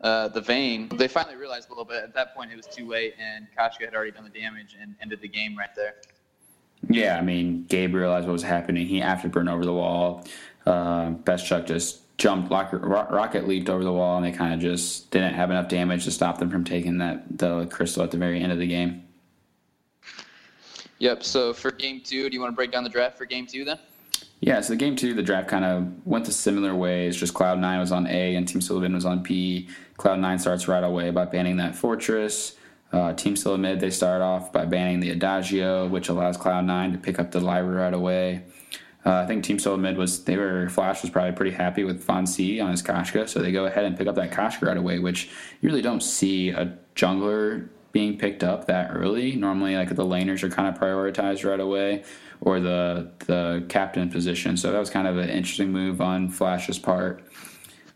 [0.00, 0.88] uh, the vein.
[0.96, 2.02] They finally realized a little bit.
[2.02, 4.94] At that point, it was too late, and Koshka had already done the damage and
[5.00, 5.94] ended the game right there.
[6.88, 8.86] Yeah, I mean, Gabe realized what was happening.
[8.86, 10.26] He afterburned over the wall.
[10.66, 14.60] Uh, Best Chuck just jumped, rocket, rocket leaped over the wall, and they kind of
[14.60, 18.16] just didn't have enough damage to stop them from taking that the crystal at the
[18.16, 19.02] very end of the game.
[20.98, 21.24] Yep.
[21.24, 23.64] So for game two, do you want to break down the draft for game two
[23.64, 23.78] then?
[24.40, 27.16] Yeah, so the game two, the draft kind of went to similar ways.
[27.16, 29.68] Just Cloud9 was on A and Team SoloMid was on B.
[29.98, 32.56] Cloud9 starts right away by banning that Fortress.
[32.92, 37.18] Uh, Team SoloMid, they start off by banning the Adagio, which allows Cloud9 to pick
[37.18, 38.44] up the library right away.
[39.06, 42.62] Uh, I think Team Mid was they were Flash was probably pretty happy with Vonsi
[42.62, 45.30] on his Koshka, so they go ahead and pick up that Koshka right away, which
[45.60, 49.36] you really don't see a jungler being picked up that early.
[49.36, 52.02] Normally, like the laners are kind of prioritized right away
[52.40, 54.56] or the the captain position.
[54.56, 57.22] So that was kind of an interesting move on Flash's part.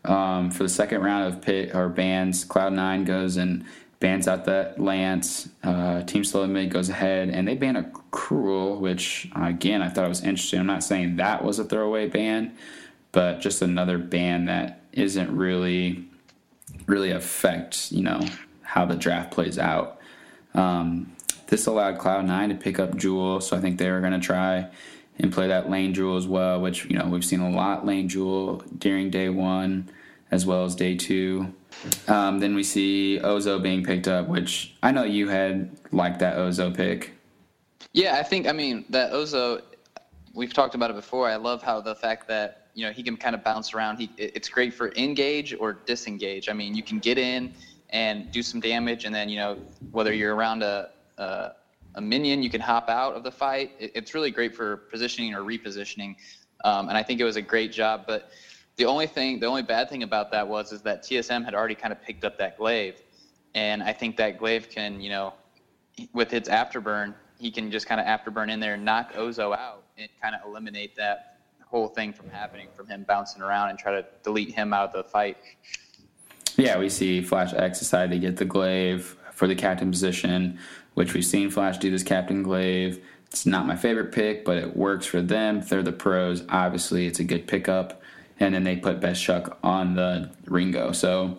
[0.03, 3.65] Um, for the second round of pit or bans, Cloud Nine goes and
[3.99, 5.49] bans out that Lance.
[5.63, 10.09] Uh, Team Solo Mid goes ahead and they ban a Krul, which again I thought
[10.09, 10.59] was interesting.
[10.59, 12.57] I'm not saying that was a throwaway ban,
[13.11, 16.05] but just another ban that isn't really
[16.87, 18.21] really affect you know
[18.63, 19.99] how the draft plays out.
[20.53, 21.10] Um,
[21.51, 24.69] this allowed Cloud9 to pick up Joule, so I think they were going to try
[25.19, 28.07] and play that lane Joule as well, which, you know, we've seen a lot lane
[28.07, 29.89] Joule during day one
[30.31, 31.53] as well as day two.
[32.07, 36.37] Um, then we see Ozo being picked up, which I know you had liked that
[36.37, 37.11] Ozo pick.
[37.91, 39.61] Yeah, I think, I mean, that Ozo,
[40.33, 41.27] we've talked about it before.
[41.27, 43.97] I love how the fact that, you know, he can kind of bounce around.
[43.97, 46.47] He, it's great for engage or disengage.
[46.47, 47.53] I mean, you can get in
[47.89, 49.57] and do some damage, and then, you know,
[49.91, 51.53] whether you're around a, uh,
[51.95, 53.71] a minion, you can hop out of the fight.
[53.79, 56.15] It, it's really great for positioning or repositioning,
[56.63, 58.05] um, and I think it was a great job.
[58.07, 58.31] But
[58.77, 61.75] the only thing, the only bad thing about that was is that TSM had already
[61.75, 63.01] kind of picked up that glaive,
[63.53, 65.33] and I think that glaive can, you know,
[66.13, 69.83] with its afterburn, he can just kind of afterburn in there and knock Ozo out
[69.97, 73.91] and kind of eliminate that whole thing from happening, from him bouncing around and try
[73.91, 75.37] to delete him out of the fight.
[76.57, 80.59] Yeah, we see Flash X decide to get the glaive for the captain position
[80.93, 83.03] which we've seen Flash do this Captain Glaive.
[83.27, 85.61] It's not my favorite pick, but it works for them.
[85.61, 86.43] They're the pros.
[86.49, 88.01] Obviously, it's a good pickup.
[88.39, 90.91] And then they put Best Chuck on the Ringo.
[90.91, 91.37] So,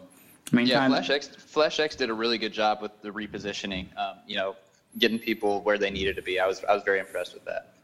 [0.52, 3.94] I mean, yeah, Flash X, Flash X did a really good job with the repositioning.
[3.98, 4.56] Um, you know,
[4.98, 6.38] getting people where they needed to be.
[6.38, 7.74] I was I was very impressed with that.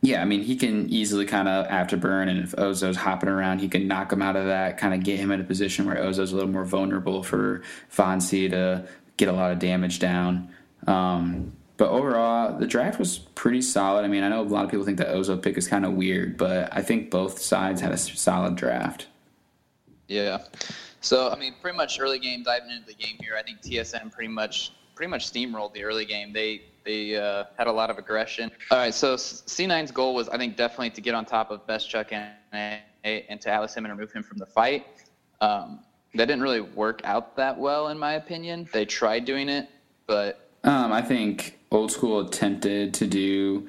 [0.00, 3.68] Yeah, I mean, he can easily kind of afterburn, and if Ozo's hopping around, he
[3.68, 6.32] can knock him out of that, kind of get him in a position where Ozo's
[6.32, 7.62] a little more vulnerable for
[7.94, 10.52] Vonsi to get a lot of damage down.
[10.86, 14.04] Um, but overall, the draft was pretty solid.
[14.04, 15.94] I mean, I know a lot of people think the Ozo pick is kind of
[15.94, 19.06] weird, but I think both sides had a solid draft.
[20.06, 20.38] Yeah.
[21.00, 23.34] So I mean, pretty much early game diving into the game here.
[23.36, 26.32] I think TSM pretty much pretty much steamrolled the early game.
[26.32, 28.50] They they uh, had a lot of aggression.
[28.70, 31.90] All right, so C9's goal was I think definitely to get on top of Best
[31.90, 34.86] Chuck and and to Alice him and remove him from the fight.
[35.40, 35.80] Um,
[36.14, 38.68] that didn't really work out that well in my opinion.
[38.72, 39.68] They tried doing it,
[40.06, 43.68] but um, I think old school attempted to do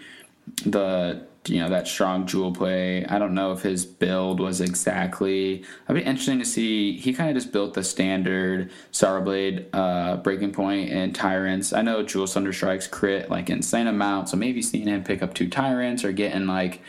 [0.65, 3.05] the you know that strong Joule play.
[3.05, 5.63] I don't know if his build was exactly.
[5.87, 6.97] I'd be interesting to see.
[6.97, 11.73] He kind of just built the standard Sorrowblade uh, breaking point and tyrants.
[11.73, 15.33] I know Joule Thunder Strikes crit like insane amount, so maybe seeing him pick up
[15.33, 16.81] two tyrants or getting like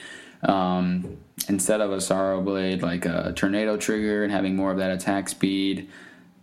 [0.42, 1.16] um,
[1.48, 5.88] instead of a Sorrowblade like a tornado trigger and having more of that attack speed.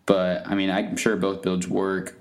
[0.06, 2.18] But I mean, I'm sure both builds work.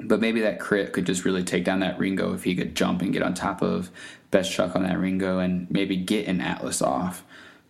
[0.00, 3.02] But maybe that crit could just really take down that Ringo if he could jump
[3.02, 3.90] and get on top of
[4.30, 7.24] Best Chuck on that Ringo and maybe get an Atlas off.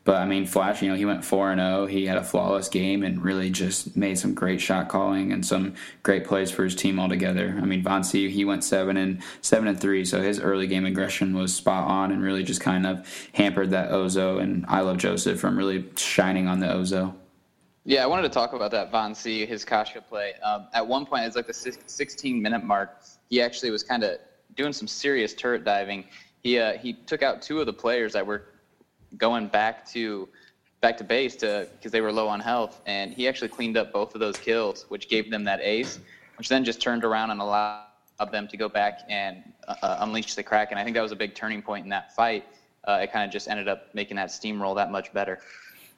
[0.09, 1.85] But I mean, Flash, you know, he went 4 and 0.
[1.85, 5.75] He had a flawless game and really just made some great shot calling and some
[6.03, 7.59] great plays for his team altogether.
[7.61, 11.37] I mean, Vonsi, he went 7 and 7 and 3, so his early game aggression
[11.37, 15.39] was spot on and really just kind of hampered that Ozo and I love Joseph
[15.39, 17.15] from really shining on the Ozo.
[17.85, 20.35] Yeah, I wanted to talk about that Vonsi, his Koshka play.
[20.43, 23.03] Um, at one point, it's like the 16 minute mark.
[23.31, 24.19] He actually was kind of
[24.57, 26.05] doing some serious turret diving.
[26.43, 28.45] He uh, he took out two of the players that were
[29.17, 30.29] going back to
[30.81, 33.93] back to base to because they were low on health, and he actually cleaned up
[33.93, 35.99] both of those kills, which gave them that ace,
[36.37, 37.87] which then just turned around and allowed
[38.33, 40.71] them to go back and uh, uh unleash the crack.
[40.71, 42.45] And I think that was a big turning point in that fight.
[42.87, 45.41] Uh, it kind of just ended up making that steamroll that much better.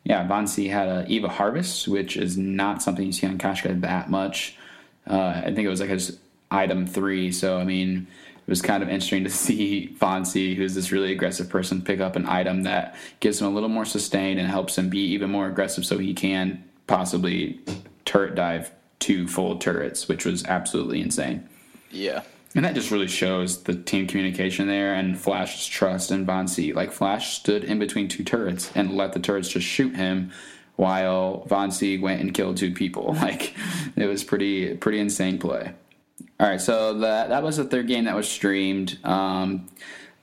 [0.05, 3.81] Yeah, Vonsi had a Eve of Harvest, which is not something you see on Koshka
[3.83, 4.57] that much.
[5.07, 6.19] Uh, I think it was like his
[6.51, 7.31] item three.
[7.33, 11.49] So I mean, it was kind of interesting to see Vonsi, who's this really aggressive
[11.49, 14.89] person, pick up an item that gives him a little more sustain and helps him
[14.89, 17.61] be even more aggressive, so he can possibly
[18.05, 21.49] turret dive two full turrets, which was absolutely insane.
[21.91, 22.23] Yeah.
[22.55, 26.91] And that just really shows the team communication there and Flash's trust in Von Like
[26.91, 30.33] Flash stood in between two turrets and let the turrets just shoot him
[30.75, 33.15] while Von went and killed two people.
[33.21, 33.55] Like
[33.97, 35.73] it was pretty pretty insane play.
[36.41, 38.99] All right, so that that was the third game that was streamed.
[39.05, 39.69] Um,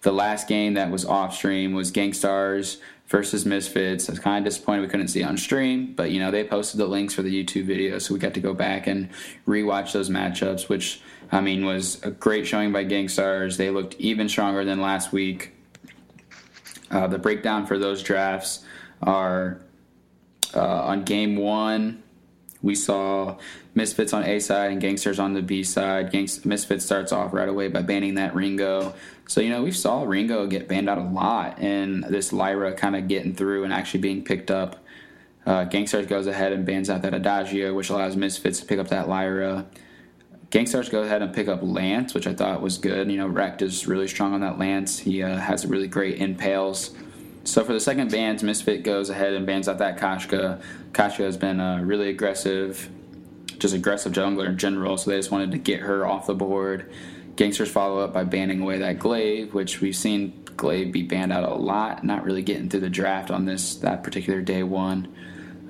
[0.01, 4.09] the last game that was off stream was GankStars versus Misfits.
[4.09, 6.79] I was kind of disappointed we couldn't see on stream, but you know they posted
[6.79, 9.09] the links for the YouTube video, so we got to go back and
[9.47, 13.57] rewatch those matchups, which I mean was a great showing by GankStars.
[13.57, 15.53] They looked even stronger than last week.
[16.89, 18.63] Uh, the breakdown for those drafts
[19.01, 19.59] are
[20.55, 22.03] uh, on game one.
[22.61, 23.37] We saw
[23.75, 26.11] Misfits on A side and GankStars on the B side.
[26.13, 28.95] Misfits starts off right away by banning that Ringo.
[29.27, 32.95] So, you know, we saw Ringo get banned out a lot, and this Lyra kind
[32.95, 34.77] of getting through and actually being picked up.
[35.45, 38.87] Uh, GankStars goes ahead and bans out that Adagio, which allows Misfits to pick up
[38.87, 39.65] that Lyra.
[40.51, 43.11] GankStars go ahead and pick up Lance, which I thought was good.
[43.11, 44.99] You know, Rekt is really strong on that Lance.
[44.99, 46.95] He uh, has really great impales.
[47.43, 50.61] So for the second bans, Misfit goes ahead and bans out that Koshka.
[50.93, 52.89] Koshka has been uh, really aggressive,
[53.57, 56.91] just aggressive jungler in general, so they just wanted to get her off the board.
[57.35, 61.43] GankStars follow up by banning away that Glaive, which we've seen Glaive be banned out
[61.43, 65.13] a lot, not really getting through the draft on this that particular day one.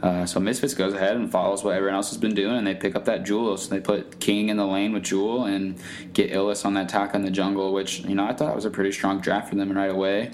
[0.01, 2.75] Uh, so Misfits goes ahead and follows what everyone else has been doing, and they
[2.75, 3.57] pick up that Joule.
[3.57, 5.77] So they put King in the lane with Joule and
[6.13, 8.69] get Illis on that Taka in the jungle, which you know I thought was a
[8.69, 10.31] pretty strong draft for them right away.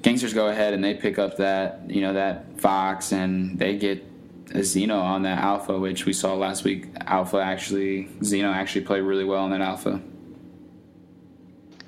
[0.00, 4.02] GankStars go ahead and they pick up that you know that Vox, and they get
[4.54, 6.86] a Zeno on that Alpha, which we saw last week.
[7.02, 10.00] Alpha actually, Zeno actually played really well on that Alpha.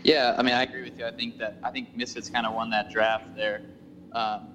[0.04, 1.06] Yeah, I mean, I agree with you.
[1.06, 3.62] I think that I think Misfits kind of won that draft there,
[4.12, 4.48] um,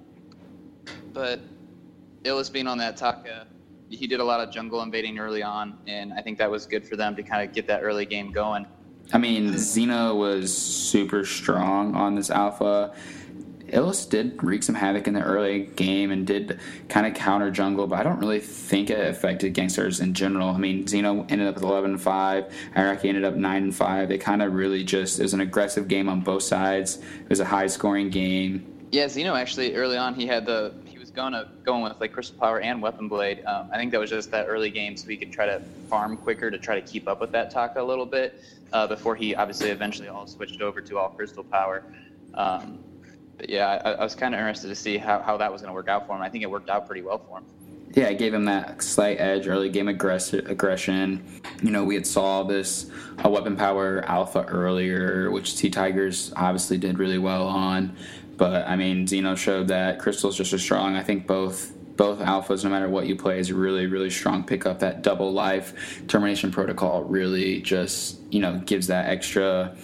[1.12, 1.40] but
[2.24, 3.46] Illis being on that Taka,
[3.90, 6.86] he did a lot of jungle invading early on, and I think that was good
[6.86, 8.66] for them to kind of get that early game going.
[9.12, 12.94] I mean, Zeno was super strong on this alpha.
[13.70, 17.86] Illis did wreak some havoc in the early game and did kind of counter jungle,
[17.86, 20.48] but I don't really think it affected GankStars in general.
[20.48, 24.08] I mean, Zeno ended up with 11 and 5, Iraqi ended up 9 5.
[24.08, 26.96] They kind of really just, it was an aggressive game on both sides.
[26.96, 28.74] It was a high scoring game.
[28.90, 30.72] Yeah, Zeno actually early on he had the
[31.18, 33.44] going to going with like Crystal Power and Weapon Blade.
[33.44, 35.60] Um, I think that was just that early game, so he could try to
[35.90, 38.40] farm quicker to try to keep up with that Taka a little bit
[38.72, 41.82] uh, before he obviously eventually all switched over to all Crystal Power.
[42.34, 42.78] Um,
[43.36, 45.70] but yeah, I, I was kind of interested to see how, how that was going
[45.70, 46.22] to work out for him.
[46.22, 47.44] I think it worked out pretty well for him.
[47.94, 51.24] Yeah, I gave him that slight edge, early game aggressive aggression.
[51.62, 52.90] You know, we had saw this
[53.24, 57.96] a weapon power alpha earlier, which T Tigers obviously did really well on.
[58.38, 60.96] But I mean, Zeno showed that Crystal's just as strong.
[60.96, 64.44] I think both both alphas, no matter what you play, is a really, really strong
[64.44, 64.78] pickup.
[64.78, 69.76] That double life termination protocol really just, you know, gives that extra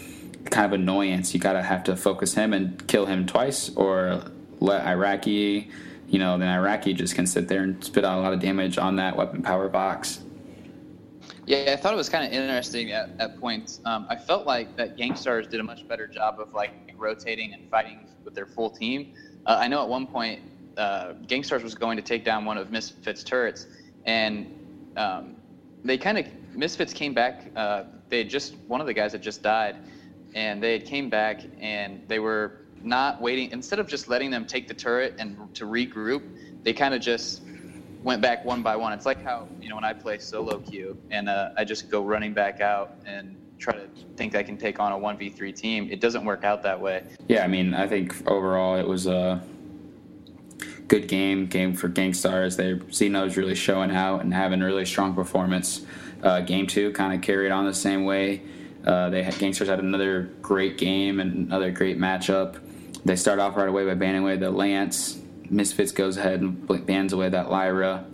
[0.50, 1.34] kind of annoyance.
[1.34, 4.22] You got to have to focus him and kill him twice or
[4.60, 5.68] let Iraqi,
[6.08, 8.78] you know, then Iraqi just can sit there and spit out a lot of damage
[8.78, 10.20] on that weapon power Vox.
[11.46, 13.80] Yeah, I thought it was kind of interesting at, at points.
[13.84, 17.68] Um, I felt like that GankStars did a much better job of like rotating and
[17.70, 19.14] fighting with their full team.
[19.46, 20.40] Uh, I know at one point
[20.76, 23.66] uh, GankStars was going to take down one of Misfits' turrets,
[24.04, 25.36] and um,
[25.84, 27.50] they kind of Misfits came back.
[27.56, 29.76] Uh, they had just one of the guys had just died,
[30.34, 33.50] and they had came back and they were not waiting.
[33.50, 36.22] Instead of just letting them take the turret and to regroup,
[36.62, 37.42] they kind of just
[38.02, 38.92] went back one by one.
[38.92, 42.02] It's like how you know when I play solo queue and uh, I just go
[42.02, 45.52] running back out and try to think I can take on a one v three
[45.52, 45.88] team.
[45.90, 47.04] It doesn't work out that way.
[47.28, 49.42] Yeah, I mean, I think overall it was a
[50.88, 52.56] good game game for GankStars.
[52.56, 55.84] They Xeno's really showing out and having a really strong performance.
[56.22, 58.42] Uh, game two kind of carried on the same way.
[58.84, 62.60] Uh, they had GankStars had another great game and another great matchup.
[63.04, 65.20] They start off right away by banning away the Lance.
[65.50, 68.04] Misfits goes ahead and bans away that Lyra,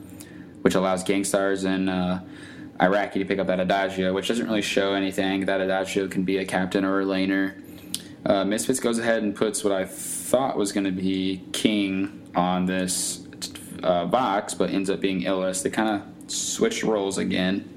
[0.63, 2.21] which allows GankStars and uh,
[2.81, 5.45] Iraqi to pick up that Adagio, which doesn't really show anything.
[5.45, 7.63] That Adagio can be a captain or a laner.
[8.25, 12.67] Uh, Misfits goes ahead and puts what I thought was going to be King on
[12.67, 13.27] this
[13.83, 15.65] uh, Vox, but ends up being Illust.
[15.65, 17.69] They kind of switched roles again.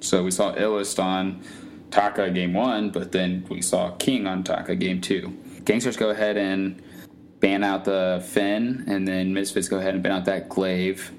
[0.00, 1.42] So we saw Illust on
[1.90, 5.36] Taka game one, but then we saw King on Taka game two.
[5.64, 6.82] GankStars go ahead and
[7.40, 11.10] ban out the Phinn, and then Misfits go ahead and ban out that Glaive.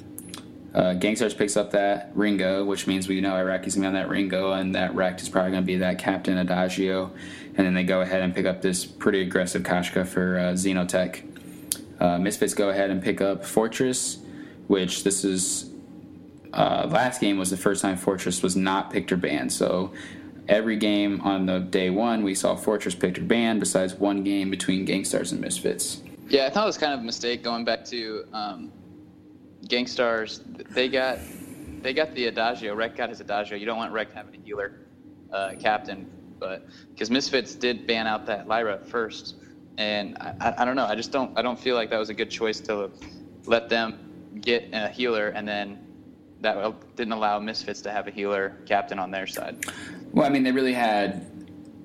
[0.78, 4.10] Uh, GankStars picks up that Ringo, which means we know Iraqi's gonna be on that
[4.10, 7.12] Ringo, and that Rekt is probably gonna be that Captain Adagio.
[7.56, 11.24] And then they go ahead and pick up this pretty aggressive Koshka for uh, Xenotech.
[12.00, 14.20] Uh, Misfits go ahead and pick up Fortress,
[14.68, 15.72] which this is
[16.54, 19.52] uh, last game was the first time Fortress was not picked or banned.
[19.52, 19.92] So
[20.48, 24.52] every game on the day one, we saw Fortress picked or banned, besides one game
[24.52, 26.04] between GankStars and Misfits.
[26.30, 28.72] Yeah, I thought it was kind of a mistake going back to um,
[29.68, 30.41] GankStars.
[30.74, 31.20] They got
[31.82, 32.76] they got the Adagio.
[32.76, 33.57] Rekt got his Adagio.
[33.57, 34.80] You don't want Rekt having a healer
[35.32, 36.09] uh, captain,
[36.39, 39.36] but because Misfits did ban out that Lyra first,
[39.78, 40.86] and I, I, I don't know.
[40.86, 42.91] I just don't I don't feel like that was a good choice to
[43.45, 45.80] let them get a healer and then
[46.41, 49.65] that didn't allow Misfits to have a healer captain on their side.
[50.11, 51.26] Well, I mean, they really had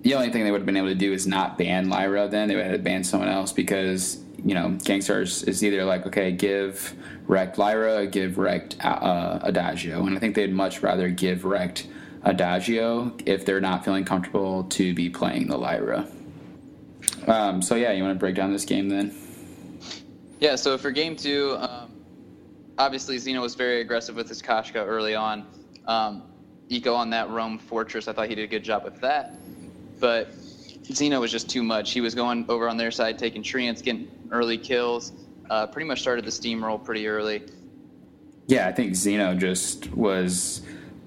[0.02, 2.28] the only thing they would have been able to do is not ban Lyra.
[2.28, 6.32] Then they would have banned someone else because you know GankStars is either like okay,
[6.32, 6.95] give
[7.26, 11.86] Rekt Lyra, give Rekt uh, Adagio, and I think they'd much rather give Rekt
[12.24, 16.07] Adagio if they're not feeling comfortable to be playing the Lyra.
[17.26, 19.14] Um, so yeah, you want to break down this game then?
[20.40, 20.57] Yeah.
[20.57, 21.57] So for game two.
[21.59, 21.93] Um,
[22.78, 25.47] obviously Xeno was very aggressive with his Koshka early on.
[25.86, 26.22] Um,
[26.68, 29.36] Eco on that roam Fortress, I thought he did a good job with that.
[30.01, 30.32] But
[30.84, 31.92] Xeno was just too much.
[31.92, 35.12] He was going over on their side, taking treants, getting early kills.
[35.48, 37.42] Uh, pretty much started the steamroll pretty early.
[38.46, 40.62] Yeah, I think Xeno just was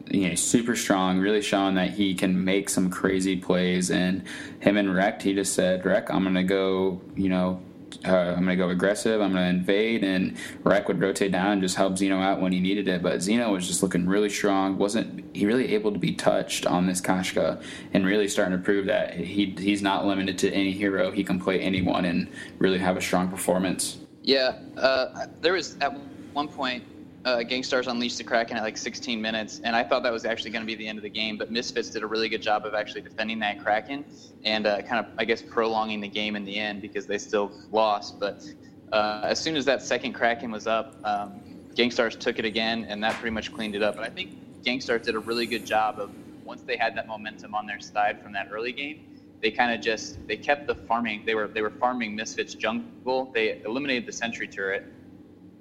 [0.10, 3.92] you know, super strong, really showing that he can make some crazy plays.
[3.92, 4.24] And
[4.60, 7.62] him and Rekt, he just said, Rekt, I'm to go, you know,
[8.06, 9.22] uh, I'm going to go aggressive.
[9.22, 12.52] I'm going to invade, and Rekt would rotate down and just help Xeno out when
[12.52, 13.02] he needed it.
[13.02, 14.78] But Xeno was just looking really strong.
[14.78, 17.62] wasn't he really able to be touched on this Koshka,
[17.94, 21.12] and really starting to prove that he he's not limited to any hero.
[21.12, 22.30] He can play anyone and
[22.60, 23.98] really have a strong performance.
[24.24, 25.94] Yeah, uh, there was at
[26.34, 26.84] one point
[27.26, 30.52] uh, GankStars unleashed the Kraken at like 16 minutes, and I thought that was actually
[30.52, 31.38] going to be the end of the game.
[31.38, 34.06] But Misfits did a really good job of actually defending that Kraken
[34.44, 37.52] and uh, kind of, I guess, prolonging the game in the end because they still
[37.72, 38.20] lost.
[38.20, 38.46] But
[38.94, 41.42] uh, as soon as that second Kraken was up, um,
[41.74, 43.96] GankStars took it again, and that pretty much cleaned it up.
[43.96, 46.12] And I think GankStars did a really good job of
[46.44, 49.04] once they had that momentum on their side from that early game.
[49.42, 51.24] They kind of just they kept the farming.
[51.26, 53.32] They were they were farming Misfits jungle.
[53.34, 54.86] They eliminated the sentry turret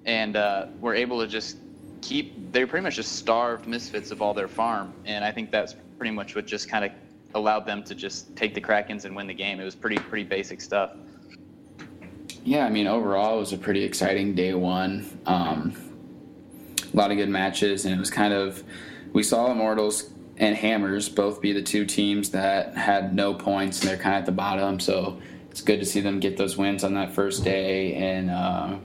[0.06, 1.58] and uh, were able to just
[2.00, 2.52] keep.
[2.52, 6.12] They pretty much just starved Misfits of all their farm, and I think that's pretty
[6.12, 6.92] much what just kind of
[7.34, 9.60] allowed them to just take the Krakens and win the game.
[9.60, 10.92] It was pretty pretty basic stuff.
[12.44, 15.18] Yeah, I mean overall it was a pretty exciting day one.
[15.26, 15.74] Um,
[16.92, 18.62] a lot of good matches, and it was kind of
[19.12, 23.88] we saw Immortals and Hammers both be the two teams that had no points and
[23.88, 24.80] they're kind of at the bottom.
[24.80, 28.76] So it's good to see them get those wins on that first day and uh,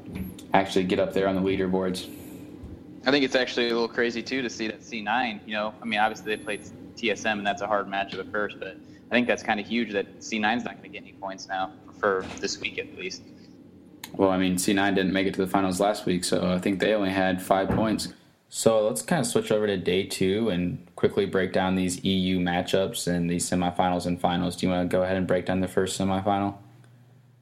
[0.53, 2.09] actually get up there on the leaderboards.
[3.05, 5.39] I think it's actually a little crazy too to see that C9.
[5.45, 6.61] You know, I mean, obviously they played
[6.95, 8.77] TSM and that's a hard match at first, but
[9.09, 11.71] I think that's kind of huge that C9's not going to get any points now
[11.99, 13.23] for this week at least.
[14.13, 16.79] Well, I mean, C9 didn't make it to the finals last week, so I think
[16.79, 18.09] they only had five points.
[18.49, 22.39] So let's kind of switch over to day two and quickly break down these EU
[22.39, 24.55] matchups and these semifinals and finals.
[24.55, 26.55] Do you want to go ahead and break down the first semifinal?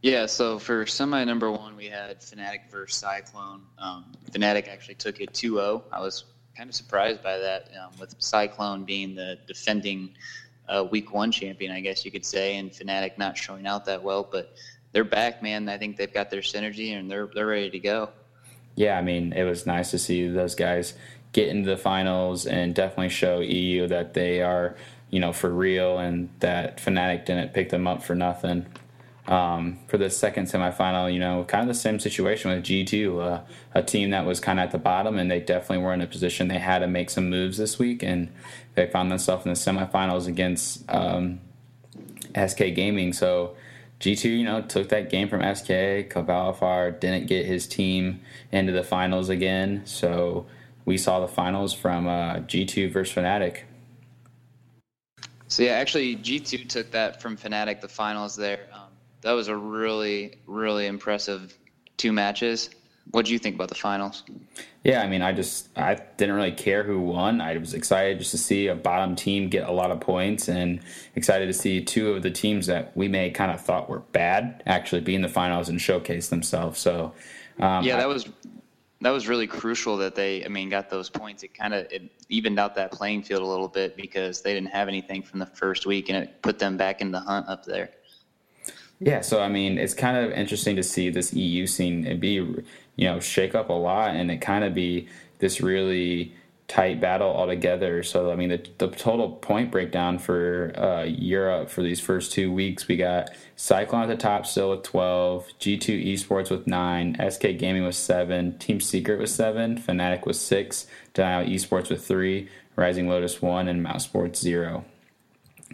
[0.08, 3.62] Yeah, so for semi number one, we had Fnatic versus Cyclone.
[3.78, 5.84] Um, Fnatic actually took it 2 0.
[5.92, 10.16] I was kind of surprised by that, um, with Cyclone being the defending
[10.70, 14.02] uh, week one champion, I guess you could say, and Fnatic not showing out that
[14.02, 14.28] well.
[14.30, 14.56] But
[14.92, 15.68] they're back, man.
[15.70, 18.10] I think they've got their synergy and they're, they're ready to go
[18.78, 20.94] yeah, I mean, it was nice to see those guys
[21.34, 24.78] get into the finals and definitely show EU that they are,
[25.10, 28.68] you know, for real and that Fnatic didn't pick them up for nothing.
[29.28, 33.42] Um, for the second semifinal, you know, kind of the same situation with G2, uh,
[33.74, 36.08] a team that was kind of at the bottom, and they definitely were in a
[36.08, 38.30] position they had to make some moves this week, and
[38.76, 41.42] they found themselves in the semifinals against um,
[42.36, 43.12] SK Gaming.
[43.12, 43.56] So
[44.00, 46.10] G2, you know, took that game from SK.
[46.10, 48.22] Cavalifar didn't get his team
[48.52, 49.82] into the finals again.
[49.86, 50.46] So
[50.86, 53.64] we saw the finals from uh, G2 versus Fnatic.
[55.50, 58.68] So, yeah, actually, G2 took that from Fnatic, the finals there.
[58.74, 58.87] Um,
[59.28, 61.54] that was a really, really impressive
[61.98, 62.70] two matches.
[63.12, 64.24] What do you think about the finals?
[64.86, 67.42] Yeah, I mean, I just I didn't really care who won.
[67.42, 70.80] I was excited just to see a bottom team get a lot of points, and
[71.16, 74.64] excited to see two of the teams that we may kind of thought were bad
[74.66, 76.80] actually be in the finals and showcase themselves.
[76.80, 77.14] So,
[77.60, 78.30] um, yeah, that was
[79.02, 81.44] that was really crucial that they, I mean, got those points.
[81.44, 84.70] It kind of it evened out that playing field a little bit because they didn't
[84.70, 87.66] have anything from the first week, and it put them back in the hunt up
[87.66, 87.90] there.
[89.00, 93.08] Yeah, so I mean, it's kind of interesting to see this EU scene be you
[93.08, 95.08] know shake up a lot and it kind of be
[95.40, 96.34] this really
[96.68, 98.04] tight battle altogether.
[98.04, 102.52] So I mean the, the total point breakdown for uh, Europe for these first two
[102.52, 107.42] weeks, we got Cyclone at the top still with 12, G2 Esports with 9, SK
[107.58, 113.08] Gaming with 7, Team Secret with 7, Fnatic with 6, Denial Esports with 3, Rising
[113.08, 114.84] Lotus 1, and Mouse Sports 0.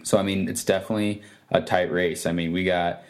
[0.03, 2.27] So I mean it's definitely a tight race.
[2.27, 3.03] I mean we got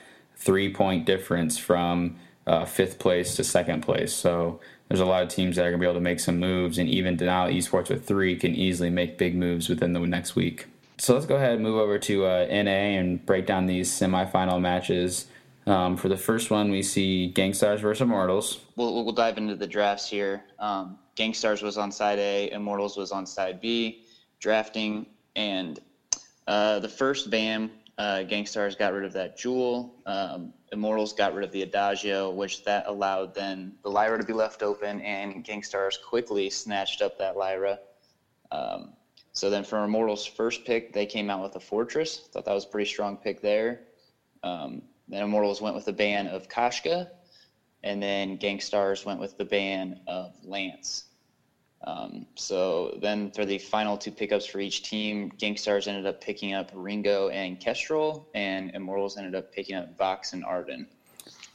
[0.43, 4.13] three point difference from uh, fifth place to second place.
[4.13, 6.39] So there's a lot of teams that are going to be able to make some
[6.39, 10.35] moves, and even Denial Esports with three can easily make big moves within the next
[10.35, 10.67] week.
[10.97, 14.61] So let's go ahead and move over to uh, NA and break down these semifinal
[14.61, 15.27] matches.
[15.65, 18.59] Um, for the first one, we see GankStars versus Immortals.
[18.75, 20.43] We'll, we'll dive into the drafts here.
[20.59, 24.03] Um, GankStars was on side A, Immortals was on side B,
[24.39, 25.79] drafting, and
[26.47, 30.01] uh, the first BAM, uh, GankStars got rid of that Joule.
[30.05, 34.33] Um, Immortals got rid of the Adagio, which that allowed then the Lyra to be
[34.33, 37.79] left open, and GankStars quickly snatched up that Lyra.
[38.51, 38.93] Um,
[39.33, 42.29] so then for Immortals' first pick, they came out with a Fortress.
[42.31, 43.81] Thought that was a pretty strong pick there.
[44.41, 47.09] Um, then Immortals went with the ban of Koshka,
[47.83, 51.05] and then GankStars went with the ban of Lance.
[51.85, 56.53] Um, so then for the final two pickups for each team, GankStars ended up picking
[56.53, 60.87] up Ringo and Kestrel, and Immortals ended up picking up Vox and Ardan.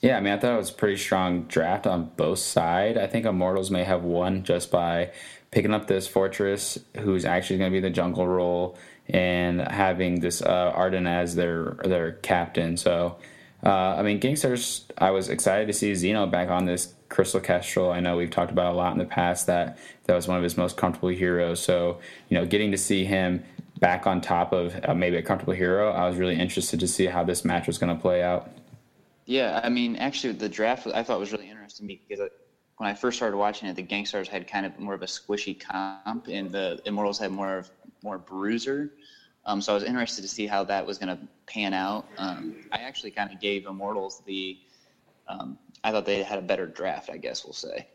[0.00, 2.98] Yeah, I mean, I thought it was a pretty strong draft on both sides.
[2.98, 5.10] I think Immortals may have won just by
[5.50, 10.42] picking up this Fortress, who's actually going to be the jungle role, and having this
[10.42, 12.76] uh, Ardan as their their captain.
[12.76, 13.16] So,
[13.64, 17.90] uh, I mean, GankStars, I was excited to see Zeno back on this Crystal Kestrel.
[17.90, 20.42] I know we've talked about a lot in the past that that was one of
[20.42, 21.60] his most comfortable heroes.
[21.60, 21.98] So,
[22.28, 23.42] you know, getting to see him
[23.80, 27.06] back on top of uh, maybe a comfortable hero, I was really interested to see
[27.06, 28.50] how this match was going to play out.
[29.26, 32.20] Yeah, I mean, actually, the draft I thought was really interesting because
[32.78, 35.58] when I first started watching it, the GankStars had kind of more of a squishy
[35.58, 37.70] comp, and the Immortals had more of
[38.02, 38.92] more bruiser.
[39.48, 42.06] Um, so I was interested to see how that was going to pan out.
[42.18, 44.58] Um, I actually kind of gave Immortals the
[45.26, 47.88] um, I thought they had a better draft, I guess we'll say.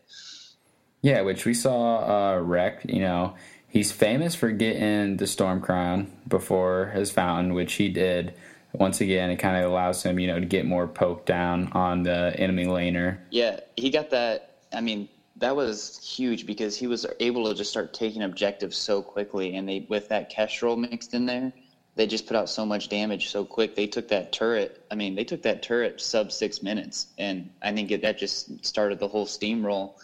[1.00, 3.36] Yeah, which we saw uh, Rec, you know,
[3.68, 8.34] he's famous for getting the Storm Crown before his fountain, which he did.
[8.72, 12.02] Once again, it kind of allows him, you know, to get more poke down on
[12.02, 13.18] the enemy laner.
[13.30, 14.56] Yeah, he got that.
[14.72, 19.02] I mean, that was huge because he was able to just start taking objectives so
[19.02, 21.52] quickly, and they with that Kestrel mixed in there,
[21.96, 23.74] they just put out so much damage so quick.
[23.74, 24.84] They took that turret.
[24.90, 28.64] I mean, they took that turret sub six minutes, and I think it, that just
[28.64, 29.94] started the whole steamroll.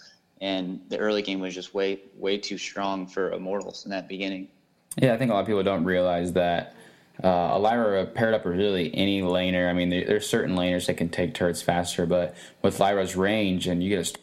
[0.40, 4.48] And the early game was just way way too strong for Immortals in that beginning.
[4.96, 6.74] Yeah, I think a lot of people don't realize that
[7.22, 9.68] uh, Lyra paired up with really any laner.
[9.68, 13.66] I mean, there, there's certain laners that can take turrets faster, but with Lyra's range
[13.66, 14.18] and you get a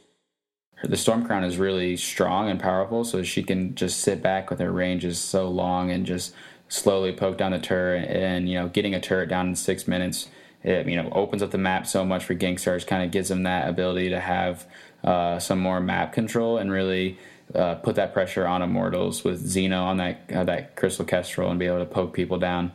[0.84, 4.60] the Storm Crown is really strong and powerful, so she can just sit back with
[4.60, 6.34] her range is so long and just
[6.70, 10.28] slowly poke down the turret, and you know, getting a turret down in six minutes
[10.64, 13.44] it you know opens up the map so much for GankStars, kind of gives them
[13.44, 14.66] that ability to have
[15.04, 17.18] uh, some more map control and really
[17.56, 21.60] uh, put that pressure on Immortals with Xeno on that uh, that Crystal Kestrel and
[21.60, 22.72] be able to poke people down.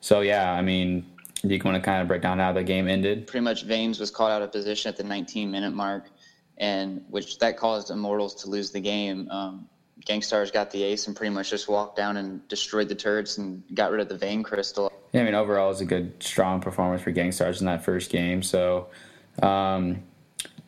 [0.00, 1.06] So yeah, I mean,
[1.42, 3.26] do you want to kind of break down how the game ended?
[3.26, 6.10] Pretty much, Vames was caught out of position at the 19 minute mark,
[6.58, 9.28] and which that caused Immortals to lose the game.
[9.30, 9.68] Um,
[10.06, 13.62] GankStars got the ace and pretty much just walked down and destroyed the turrets and
[13.74, 14.92] got rid of the Vain Crystal.
[15.12, 18.10] Yeah, I mean overall it was a good, strong performance for GankStars in that first
[18.10, 18.42] game.
[18.42, 18.88] So.
[19.42, 20.02] Um,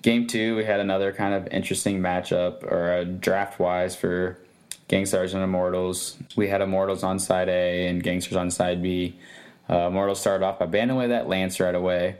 [0.02, 4.38] game two, we had another kind of interesting matchup, or uh, draft wise for
[4.88, 6.16] GankStars and Immortals.
[6.36, 9.18] We had Immortals on side A and GankStars on side B.
[9.68, 12.16] Uh, Immortals started off by banning away that Lance right away,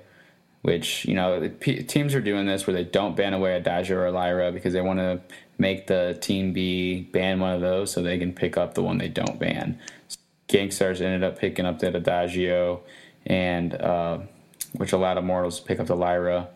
[0.63, 3.99] which, you know, p- teams are doing this where they don't ban away a Adagio
[3.99, 5.21] or Lyra because they want to
[5.59, 8.99] make the team B ban one of those so they can pick up the one
[8.99, 9.79] they don't ban.
[10.49, 12.81] GankStars ended up picking up that Adagio,
[13.27, 14.19] and uh,
[14.73, 16.49] which allowed Immortals to pick up the Lyra.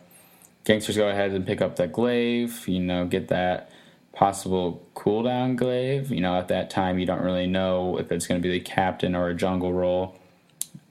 [0.64, 3.70] GankStars go ahead and pick up that glaive, you know, get that
[4.12, 6.10] possible cooldown glaive.
[6.10, 8.64] You know, at that time, you don't really know if it's going to be the
[8.64, 10.16] captain or a jungle role.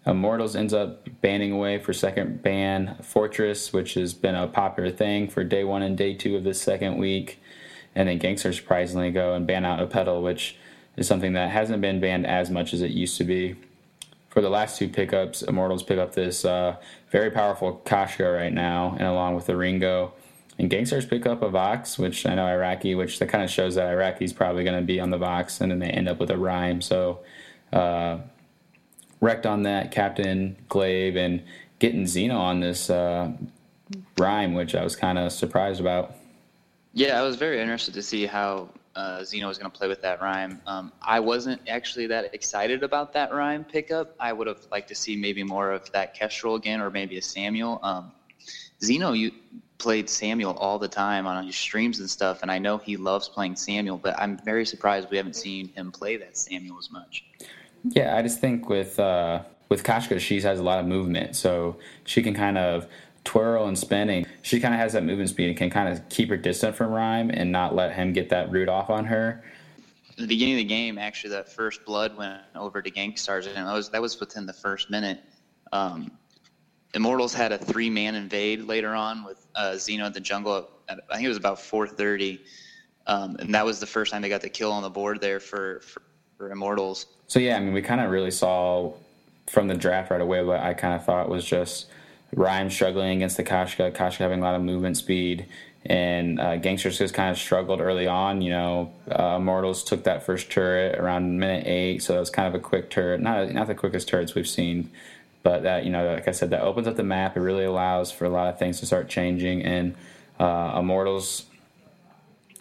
[0.05, 5.27] Immortals ends up banning away for second ban Fortress, which has been a popular thing
[5.27, 7.39] for day one and day two of this second week.
[7.93, 10.57] And then GankStars surprisingly go and ban out a Petal, which
[10.95, 13.55] is something that hasn't been banned as much as it used to be
[14.31, 16.77] for the last two pickups, Immortals pick up this uh,
[17.09, 20.13] very powerful Koshka right now, and along with the Ringo.
[20.57, 23.75] And GankStars pick up a Vox, which I know Iraqi, which that kind of shows
[23.75, 26.31] that Iraqi's probably going to be on the Vox, and then they end up with
[26.31, 26.81] a Reim.
[26.81, 27.19] So,
[27.73, 28.19] uh,
[29.21, 31.43] Rekt on that, Captain Glaive, and
[31.79, 33.31] getting Xeno on this uh,
[34.17, 36.15] Reim, which I was kind of surprised about.
[36.93, 40.01] Yeah, I was very interested to see how uh, Xeno was going to play with
[40.01, 40.59] that Reim.
[40.67, 44.15] Um, I wasn't actually that excited about that Reim pickup.
[44.19, 47.21] I would have liked to see maybe more of that Kestrel again, or maybe a
[47.21, 47.79] Samuel.
[47.83, 48.11] Um,
[48.81, 49.31] Xeno, you
[49.77, 53.29] played Samuel all the time on his streams and stuff, and I know he loves
[53.29, 57.25] playing Samuel, but I'm very surprised we haven't seen him play that Samuel as much.
[57.83, 61.77] Yeah, I just think with uh, with Koshka, she has a lot of movement, so
[62.05, 62.87] she can kind of
[63.23, 64.25] twirl and spinning.
[64.41, 66.91] She kind of has that movement speed and can kind of keep her distant from
[66.91, 69.43] Reim and not let him get that root off on her.
[70.17, 73.73] The beginning of the game, actually, that first blood went over to GankStars, and that
[73.73, 75.19] was that was within the first minute.
[75.71, 76.11] Um,
[76.93, 80.69] Immortals had a three man invade later on with uh, Xeno at the jungle.
[80.89, 82.39] At, I think it was about 4:30,
[83.07, 85.39] um, and that was the first time they got the kill on the board there
[85.39, 86.01] for, for,
[86.37, 87.05] for Immortals.
[87.31, 88.91] So yeah, I mean, we kind of really saw
[89.47, 91.85] from the draft right away what I kind of thought was just
[92.35, 95.45] Reim struggling against the Koshka, Koshka having a lot of movement speed,
[95.85, 98.41] and uh, GankStars just kind of struggled early on.
[98.41, 102.49] You know, uh, Immortals took that first turret around minute eight, so it was kind
[102.49, 104.91] of a quick turret, not not the quickest turrets we've seen,
[105.41, 107.37] but that you know, like I said, that opens up the map.
[107.37, 109.95] It really allows for a lot of things to start changing, and
[110.37, 111.45] uh, Immortals,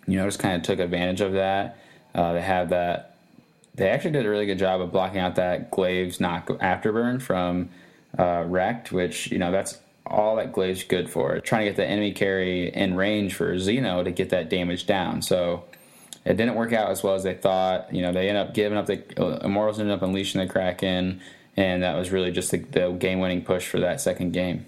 [0.07, 1.77] you know, just kind of took advantage of that.
[2.14, 3.09] Uh, they have that.
[3.75, 7.71] They actually did a really good job of blocking out that Glaive's knock afterburn from
[8.18, 11.39] uh, Rekt, which you know that's all that Glaive's good for.
[11.41, 15.23] Trying to get the enemy carry in range for Xeno to get that damage down.
[15.23, 15.64] So
[16.25, 17.93] it didn't work out as well as they thought.
[17.95, 21.21] You know, they ended up giving up the uh, Immortals ended up unleashing the Kraken,
[21.57, 24.66] and that was really just the, the game-winning push for that second game.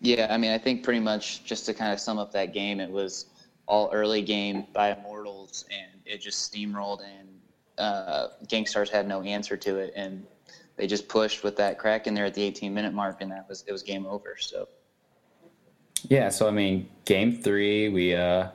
[0.00, 2.80] Yeah, I mean, I think pretty much just to kind of sum up that game,
[2.80, 3.26] it was
[3.66, 7.28] all early game by Immortals, and it just steamrolled, and
[7.78, 10.24] uh, GankStars had no answer to it, and
[10.76, 13.64] they just pushed with that Kraken there at the 18 minute mark, and that was
[13.66, 14.36] it was game over.
[14.38, 14.68] So.
[16.08, 18.48] Yeah, so I mean, game three, we uh,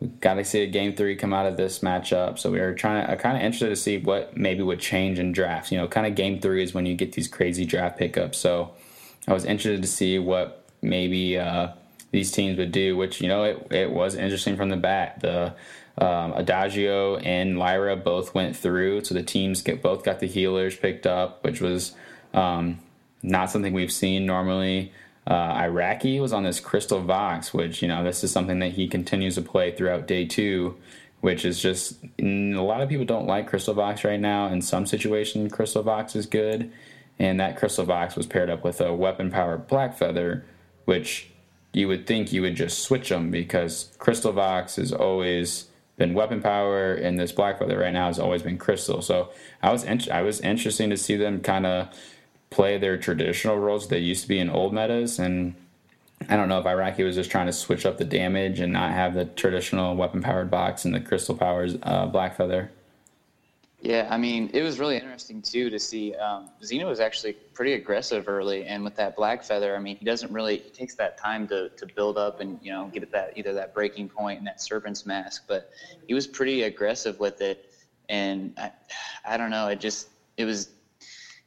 [0.00, 2.38] we got to see a game three come out of this matchup.
[2.38, 5.32] So we were trying to, kind of interested to see what maybe would change in
[5.32, 5.72] drafts.
[5.72, 8.38] You know, kind of game three is when you get these crazy draft pickups.
[8.38, 8.72] So
[9.26, 11.68] I was interested to see what maybe uh,
[12.10, 15.20] these teams would do, which you know it it was interesting from the bat.
[15.20, 15.54] The
[15.98, 20.76] um, Adagio and Lyra both went through, so the teams get both got the healers
[20.76, 21.94] picked up, which was
[22.32, 22.80] um,
[23.22, 24.92] not something we've seen normally.
[25.26, 28.88] Uh, Iraqi was on this Crystal Vox, which you know this is something that he
[28.88, 30.76] continues to play throughout day two,
[31.20, 32.24] which is just a
[32.60, 34.48] lot of people don't like Crystal Vox right now.
[34.48, 36.72] In some situations, Crystal Vox is good,
[37.20, 40.44] and that Crystal Vox was paired up with a weapon powered Black Feather,
[40.86, 41.30] which
[41.72, 46.42] you would think you would just switch them because Crystal Vox is always been weapon
[46.42, 49.00] power, and this black feather right now has always been crystal.
[49.00, 49.30] So
[49.62, 51.88] I was in, I was interesting to see them kind of
[52.50, 55.54] play their traditional roles they used to be in old metas, and
[56.28, 58.92] I don't know if Iraqi was just trying to switch up the damage and not
[58.92, 62.70] have the traditional weapon powered Vox and the crystal powers uh, black feather.
[63.84, 66.14] Yeah, I mean, it was really interesting too to see.
[66.14, 70.06] Um, Zeno was actually pretty aggressive early, and with that black feather, I mean, he
[70.06, 73.12] doesn't really he takes that time to, to build up and you know get at
[73.12, 75.68] that either that breaking point and that serpent's mask, but
[76.08, 77.74] he was pretty aggressive with it,
[78.08, 78.70] and I,
[79.26, 80.08] I don't know, it just
[80.38, 80.70] it was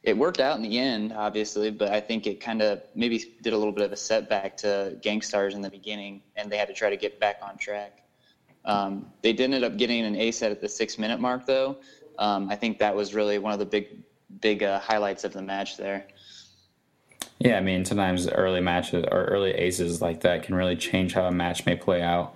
[0.04, 3.52] it worked out in the end, obviously, but I think it kind of maybe did
[3.52, 6.74] a little bit of a setback to GankStars in the beginning, and they had to
[6.74, 8.04] try to get back on track.
[8.64, 11.78] Um, they did end up getting an ace at the six minute mark, though
[12.18, 14.02] um, I think that was really one of the big
[14.40, 16.06] big uh, highlights of the match there.
[17.38, 21.24] Yeah, I mean sometimes early matches or early aces like that can really change how
[21.26, 22.34] a match may play out.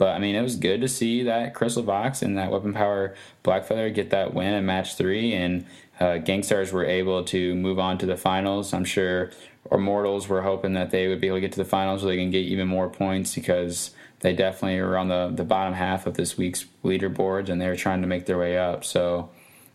[0.00, 3.14] But I mean, it was good to see that Crystal Vox and that Weapon Power
[3.44, 5.66] Blackfeather get that win in match three, and
[6.00, 8.72] uh, GankStars were able to move on to the finals.
[8.72, 9.30] I'm sure
[9.70, 12.16] Immortals were hoping that they would be able to get to the finals so they
[12.16, 13.90] can get even more points because
[14.20, 17.76] they definitely were on the, the bottom half of this week's leaderboards and they were
[17.76, 18.84] trying to make their way up.
[18.84, 19.30] So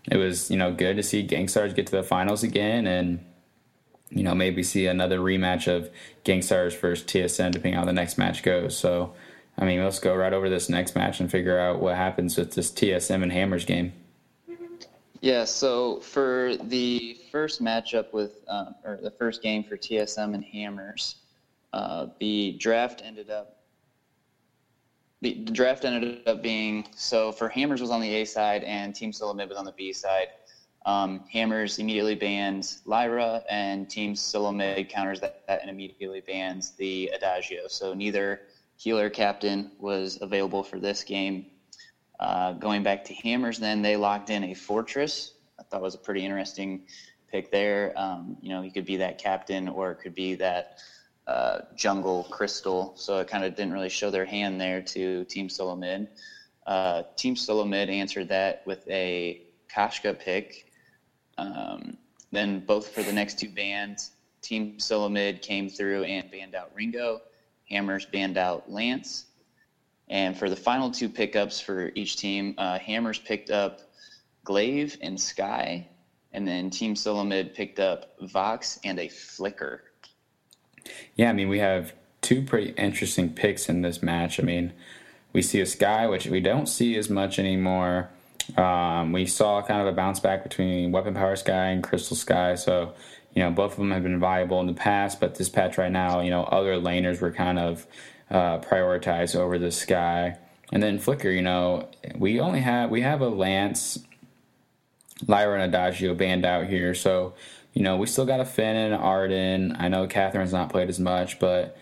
[0.09, 3.25] it was, you know, good to see GankStars get to the finals again and,
[4.11, 5.89] you know, maybe see another rematch of
[6.23, 8.77] GankStars versus TSM depending on how the next match goes.
[8.77, 9.13] So,
[9.57, 12.53] I mean, let's go right over this next match and figure out what happens with
[12.53, 13.93] this TSM and Hammers game.
[15.21, 20.43] Yeah, so for the first matchup with, uh, or the first game for TSM and
[20.43, 21.15] Hammers,
[21.73, 23.54] uh, the draft ended up
[25.21, 28.93] the, the draft ended up being so for Hammers was on the A side and
[28.93, 30.27] Team SoloMid was on the B side.
[30.85, 37.09] Um, Hammers immediately bans Lyra, and Team SoloMid counters that, that, and immediately bans the
[37.15, 37.67] Adagio.
[37.67, 38.41] So neither
[38.77, 41.47] healer captain was available for this game.
[42.19, 45.33] Uh, going back to Hammers, then they locked in a Fortress.
[45.59, 46.83] I thought was a pretty interesting
[47.31, 47.91] pick there.
[47.97, 50.77] Um, you know, he could be that captain, or it could be that
[51.27, 55.49] uh, jungle crystal, so it kind of didn't really show their hand there to Team
[55.49, 56.07] Solo Mid.
[56.65, 59.41] Uh, Team Solo Mid answered that with a
[59.73, 60.71] Kashka pick.
[61.37, 61.97] Um,
[62.31, 64.11] then both for the next two bands,
[64.41, 67.21] Team Solo Mid came through and banned out Ringo.
[67.69, 69.25] Hammers banned out Lance.
[70.07, 73.81] And for the final two pickups for each team, uh, Hammers picked up
[74.43, 75.87] Glaive and Skye.
[76.31, 79.83] And then Team Solomid picked up Vox and a Flicker.
[81.15, 84.39] Yeah, I mean, we have two pretty interesting picks in this match.
[84.39, 84.73] I mean,
[85.33, 88.09] we see a Skye, which we don't see as much anymore.
[88.57, 92.55] Um, we saw kind of a bounce back between Weapon Power Skye and Crystal Skye.
[92.55, 92.93] So,
[93.33, 95.91] you know, both of them have been viable in the past, but this patch right
[95.91, 97.85] now, you know, other laners were kind of
[98.29, 100.37] uh, prioritized over the Skye.
[100.71, 103.99] And then Flicker, you know, we only have we have a Lance,
[105.27, 106.93] Lyra, and Adagio banned out here.
[106.95, 107.33] So
[107.75, 109.75] you know, we still got a Phinn and Ardan.
[109.77, 111.77] I know Catherine's not played as much, but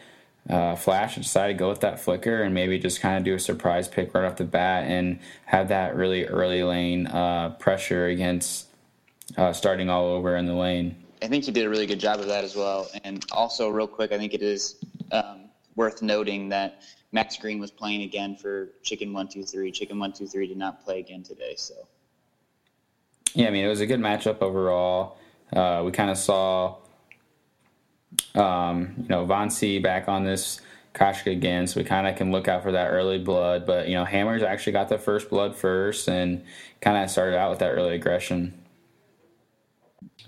[0.49, 3.39] uh, Flash decided to go with that flicker and maybe just kind of do a
[3.39, 8.67] surprise pick right off the bat and have that really early lane uh, pressure against
[9.37, 10.95] uh, starting all over in the lane.
[11.21, 12.89] I think he did a really good job of that as well.
[13.03, 16.81] And also, real quick, I think it is um, worth noting that
[17.11, 19.71] Max Green was playing again for Chicken One Two Three.
[19.71, 21.75] Chicken One Two Three did not play again today, so.
[23.35, 25.17] Yeah, I mean it was a good matchup overall.
[25.55, 26.75] Uh, we kind of saw,
[28.35, 30.61] um, you know, Vonsi back on this
[30.93, 33.65] Kashka again, so we kind of can look out for that early blood.
[33.65, 36.43] But you know, Hammers actually got the first blood first, and
[36.81, 38.59] kind of started out with that early aggression.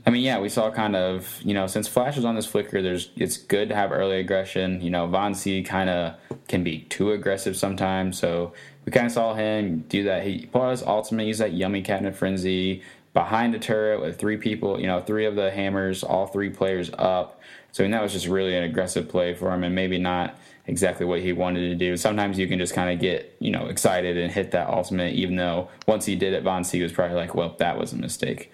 [0.08, 2.82] I mean, yeah, we saw kind of, you know, since Flash is on this flicker,
[2.82, 4.82] there's it's good to have early aggression.
[4.82, 6.16] You know, Vonsi kind of
[6.48, 8.54] can be too aggressive sometimes, so
[8.86, 10.24] we kind of saw him do that.
[10.26, 12.84] He pulled out his ultimate, use that yummy catnip frenzy,
[13.16, 16.92] behind a turret with three people, you know, three of the hammers, all three players
[16.98, 17.40] up.
[17.72, 20.38] So I mean, that was just really an aggressive play for him, and maybe not
[20.68, 21.96] exactly what he wanted to do.
[21.96, 25.38] Sometimes you can just kind of get, you know, excited and hit that ultimate, even
[25.38, 28.52] though once he did it, Vonsi was probably like, well, that was a mistake.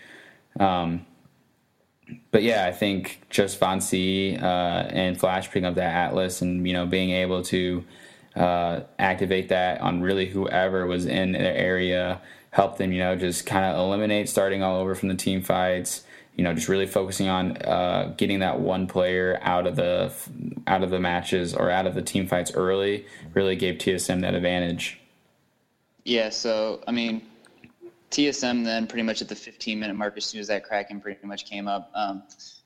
[0.60, 1.08] Um,
[2.30, 6.74] but yeah, I think just Vonsi uh, and Flash picking up that Atlas and, you
[6.74, 7.84] know, being able to
[8.36, 12.22] uh, activate that on really whoever was in the area
[12.52, 16.04] help them, you know, just kind of eliminate starting all over from the team fights.
[16.36, 20.14] You know, just really focusing on uh, getting that one player out of the
[20.66, 24.34] out of the matches or out of the team fights early really gave TSM that
[24.34, 25.02] advantage.
[26.06, 27.22] Yeah, so I mean,
[28.12, 31.26] TSM then pretty much at the 15 minute mark, as soon as that Kraken pretty
[31.26, 32.24] much came up, um,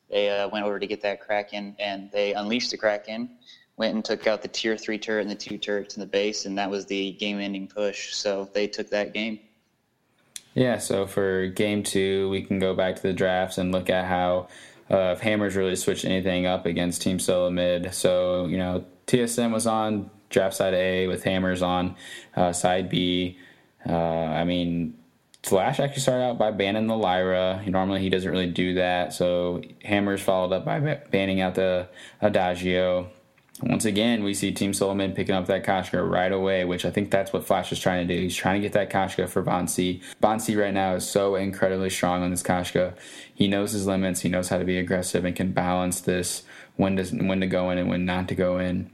[0.09, 3.29] they uh, went over to get that Kraken and they unleashed the Kraken,
[3.77, 6.45] went and took out the tier three turret and the two turrets in the base,
[6.45, 8.13] and that was the game ending push.
[8.13, 9.39] So they took that game.
[10.55, 14.05] Yeah, so for game two, we can go back to the drafts and look at
[14.05, 14.47] how
[14.89, 17.93] uh, if Hammers really switched anything up against Team Solo Mid.
[17.93, 21.95] So, you know, TSM was on draft side A with Hammers on
[22.37, 23.37] uh, side B.
[23.87, 24.97] Uh, I mean,
[25.43, 27.61] Flash actually started out by banning the Lyra.
[27.67, 31.89] Normally he doesn't really do that, so Hammers followed up by banning out the
[32.21, 33.09] Adagio.
[33.61, 37.09] Once again, we see Team Solomid picking up that Koshka right away, which I think
[37.09, 38.21] that's what Flash is trying to do.
[38.21, 40.01] He's trying to get that Koshka for Vonsi.
[40.21, 42.95] Vonsi right now is so incredibly strong on this Koshka.
[43.33, 44.21] He knows his limits.
[44.21, 46.43] He knows how to be aggressive and can balance this
[46.75, 48.91] when to when to go in and when not to go in.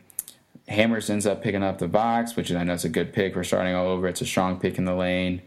[0.68, 3.36] Hammers ends up picking up the Vox, which I know is a good pick.
[3.36, 4.08] We're starting all over.
[4.08, 5.42] It's a strong pick in the lane.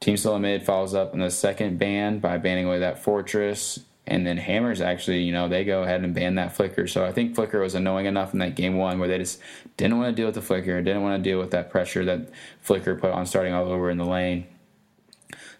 [0.00, 3.80] Team Solomid follows up in the second ban by banning away that Fortress.
[4.06, 6.86] And then Hammers actually, you know, they go ahead and ban that Flicker.
[6.86, 9.40] So I think Flicker was annoying enough in that game one where they just
[9.76, 12.28] didn't want to deal with the Flicker, didn't want to deal with that pressure that
[12.60, 14.46] Flicker put on starting all over in the lane.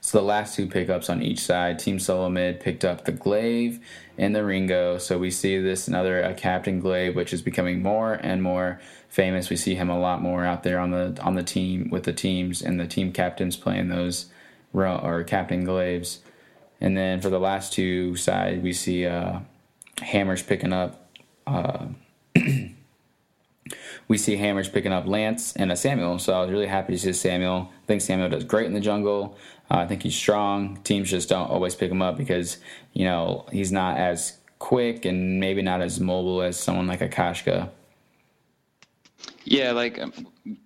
[0.05, 3.81] So the last two pickups on each side, Team Solomid picked up the Glaive
[4.19, 4.99] and the Ringo.
[4.99, 8.79] So we see this another a Captain Glaive, which is becoming more and more
[9.09, 9.49] famous.
[9.49, 12.13] We see him a lot more out there on the on the team with the
[12.13, 14.27] teams and the team captains playing those
[14.75, 16.21] or Captain Glaives.
[16.85, 19.39] And then for the last two side, we see uh,
[20.03, 21.09] Hammers picking up.
[21.47, 21.87] Uh,
[24.07, 26.19] we see Hammers picking up Lance and a Samuel.
[26.19, 27.71] So I was really happy to see Samuel.
[27.85, 29.39] I think Samuel does great in the jungle.
[29.71, 30.77] Uh, I think he's strong.
[30.85, 32.59] Teams just don't always pick him up because
[32.93, 37.09] you know he's not as quick and maybe not as mobile as someone like a
[37.09, 37.71] Koshka.
[39.47, 40.13] Yeah, like um,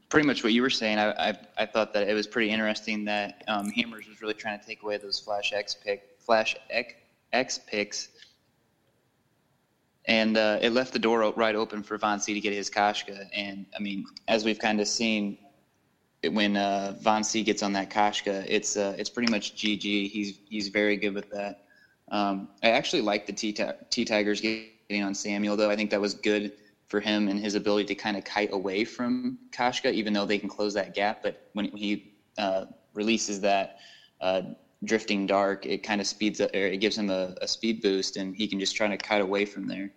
[0.08, 0.98] pretty much what you were saying.
[0.98, 4.58] I, I, I thought that it was pretty interesting that um, Hammers was really trying
[4.58, 6.54] to take away those Flash X pick Flash
[7.32, 8.08] X, picks,
[10.04, 13.26] and uh, it left the door right open for Vonsi to get his Koshka.
[13.34, 15.38] And I mean, as we've kind of seen,
[16.22, 20.10] when uh, Vonsi gets on that Koshka, it's uh, it's pretty much GG.
[20.10, 21.64] He's he's very good with that.
[22.10, 25.70] Um, I actually like the T Tigers getting on Samuel though.
[25.70, 26.52] I think that was good
[26.88, 30.38] for him and his ability to kind of kite away from Kashka, even though they
[30.38, 31.22] can close that gap.
[31.22, 33.78] But when he uh, releases that
[34.20, 34.42] uh,
[34.84, 38.16] drifting dark, it kind of speeds up, or it gives him a, a, speed boost,
[38.16, 39.90] and he can just try to kite away from there.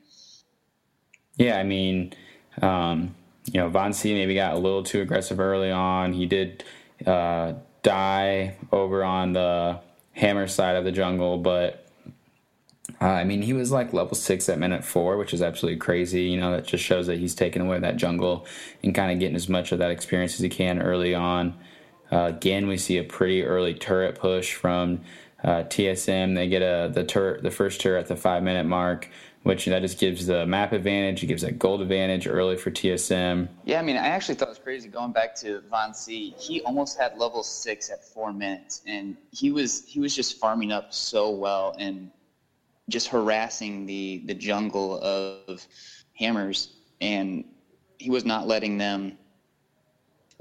[1.38, 2.14] Yeah, I mean,
[2.62, 3.16] um,
[3.52, 6.14] you know, Vonsi maybe got a little too aggressive early on.
[6.14, 6.64] He did
[7.06, 7.54] uh,
[7.84, 9.80] die over on the
[10.14, 11.88] hammer side of the jungle, but
[13.00, 16.24] uh, I mean, he was like level six at minute four, which is absolutely crazy.
[16.24, 18.46] You know, that just shows that he's taking away that jungle
[18.84, 21.58] and kind of getting as much of that experience as he can early on.
[22.12, 25.02] Uh, again, we see a pretty early turret push from
[25.44, 26.36] uh, TSM.
[26.36, 29.10] They get a the turret, the first turret at the five minute mark
[29.44, 31.24] which that just gives the map advantage.
[31.24, 33.48] It gives that gold advantage early for TSM.
[33.66, 36.40] Yeah, I mean, I actually thought it was crazy going back to Vonsi.
[36.40, 40.72] He almost had level six at four minutes, and he was he was just farming
[40.72, 42.12] up so well and
[42.90, 45.66] just harassing the the jungle of
[46.14, 47.44] hammers, and
[47.98, 49.18] he was not letting them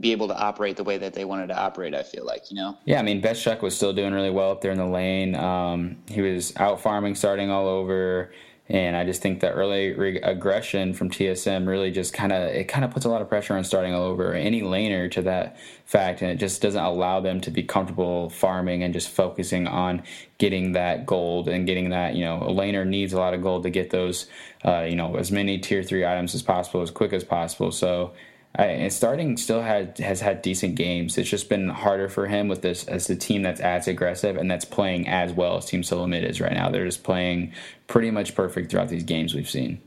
[0.01, 1.94] be able to operate the way that they wanted to operate.
[1.94, 2.78] I feel like you know.
[2.84, 5.34] Yeah, I mean, Betchuck was still doing really well up there in the lane.
[5.34, 8.32] Um, he was out farming, starting all over.
[8.70, 12.68] And I just think that early re- aggression from TSM really just kind of it
[12.68, 15.57] kind of puts a lot of pressure on starting all over any laner to that
[15.84, 20.05] fact, and it just doesn't allow them to be comfortable farming and just focusing on
[20.38, 23.64] getting that gold and getting that you know a laner needs a lot of gold
[23.64, 24.26] to get those
[24.64, 27.72] uh, you know as many tier three items as possible as quick as possible.
[27.72, 28.12] So
[28.57, 31.16] I, and starting still had has had decent games.
[31.16, 34.51] It's just been harder for him with this as a team that's as aggressive and
[34.51, 36.68] that's playing as well as Team Solomid is right now.
[36.68, 37.53] They're just playing
[37.86, 39.80] pretty much perfect throughout these games we've seen.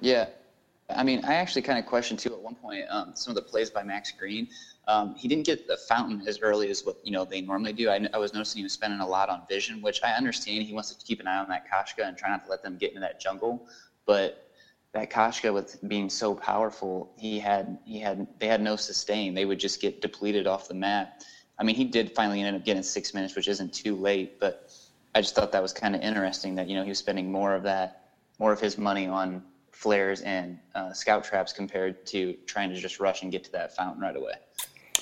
[0.00, 0.26] Yeah,
[0.90, 3.42] I mean, I actually kind of questioned too at one point um, some of the
[3.42, 4.48] plays by Max Green.
[4.86, 7.88] Um, he didn't get the fountain as early as what you know they normally do.
[7.88, 10.62] I, I, was noticing he was spending a lot on vision, which I understand.
[10.62, 12.76] He wants to keep an eye on that Kashka and try not to let them
[12.76, 13.66] get into that jungle.
[14.04, 14.45] But
[14.94, 19.34] that Koshka with being so powerful, he had he had they had no sustain.
[19.34, 21.22] They would just get depleted off the map.
[21.58, 24.70] I mean, he did finally end up getting six minutes, which isn't too late, but
[25.14, 27.54] I just thought that was kind of interesting that you know he was spending more
[27.54, 32.70] of that, more of his money on flares and uh, scout traps compared to trying
[32.70, 34.34] to just rush and get to that fountain right away.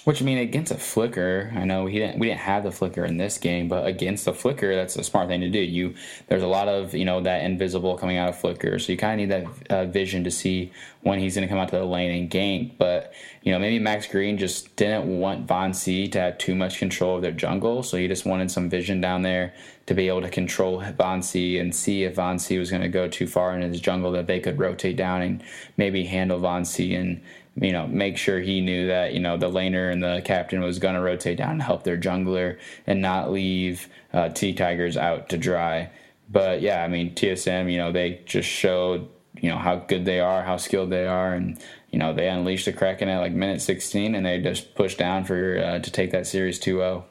[0.03, 2.19] Which I mean, against a flicker, I know he didn't.
[2.19, 5.29] We didn't have the flicker in this game, but against the flicker, that's a smart
[5.29, 5.61] thing to do.
[5.61, 5.95] You
[6.27, 9.19] there's a lot of you know that invisible coming out of flicker, so you kind
[9.19, 11.85] of need that uh, vision to see when he's going to come out to the
[11.85, 12.77] lane and gank.
[12.77, 17.17] But you know, maybe Max Green just didn't want Vonsi to have too much control
[17.17, 19.55] of their jungle, so he just wanted some vision down there
[19.87, 23.27] to be able to control Vonsi and see if Vonsi was going to go too
[23.27, 25.43] far in his jungle that they could rotate down and
[25.77, 27.23] maybe handle Vonsi and
[27.57, 30.79] you know, make sure he knew that, you know, the laner and the captain was
[30.79, 35.29] going to rotate down and help their jungler and not leave uh, T Tigers out
[35.29, 35.91] to dry.
[36.31, 39.09] But yeah, I mean, TSM, you know, they just showed,
[39.41, 41.35] you know, how good they are, how skilled they are.
[41.35, 44.99] And, you know, they unleashed the Kraken at like minute 16 and they just pushed
[44.99, 47.05] down for uh, to take that series 2 0.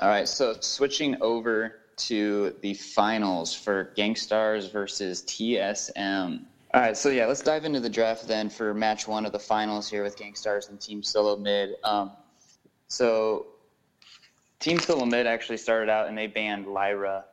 [0.00, 6.44] All right, so switching over to the finals for GankStars versus TSM.
[6.74, 9.38] All right, so yeah, let's dive into the draft then for match one of the
[9.38, 11.76] finals here with GankStars and Team Solo Mid.
[11.82, 12.10] Um,
[12.88, 13.46] so,
[14.60, 17.24] Team Solo Mid actually started out and they banned Lyra,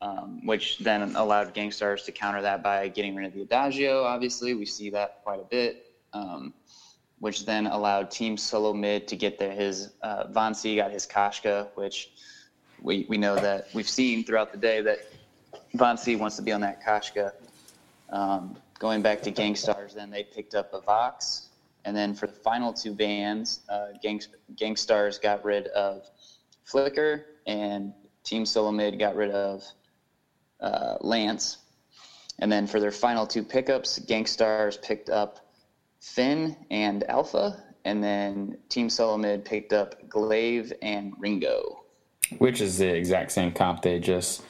[0.00, 4.04] um, which then allowed Gangstars to counter that by getting rid of the Adagio.
[4.04, 6.54] Obviously, we see that quite a bit, um,
[7.18, 12.10] which then allowed Team Solo Mid to get their, his uh, got his Koshka, which
[12.80, 15.00] we, we know that we've seen throughout the day that
[15.76, 17.32] Vonsi wants to be on that Koshka.
[18.08, 21.48] Um, going back to GankStars, then they picked up a Vox.
[21.84, 24.20] And then for the final two bands, uh, Gang,
[24.54, 26.02] GankStars got rid of
[26.64, 27.92] Flicker, and
[28.24, 29.64] Team SoloMid got rid of
[30.60, 31.58] uh, Lance.
[32.40, 35.50] And then for their final two pickups, GankStars picked up
[36.00, 41.84] Phinn and Alpha, and then Team SoloMid picked up Glaive and Ringo.
[42.38, 44.42] Which is the exact same comp they just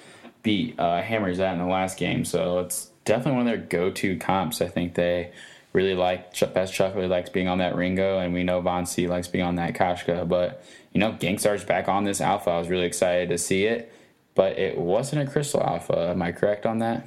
[0.43, 2.25] beat uh, Hammers at in the last game.
[2.25, 4.61] So it's definitely one of their go-to comps.
[4.61, 5.33] I think they
[5.73, 9.29] really like Best Chuck really likes being on that Ringo, and we know Vonsi likes
[9.29, 10.29] being on that Koshka.
[10.29, 12.51] But you know, GankStar's back on this Alpha.
[12.51, 13.93] I was really excited to see it,
[14.35, 16.11] but it wasn't a Crystal Alpha.
[16.11, 17.07] Am I correct on that?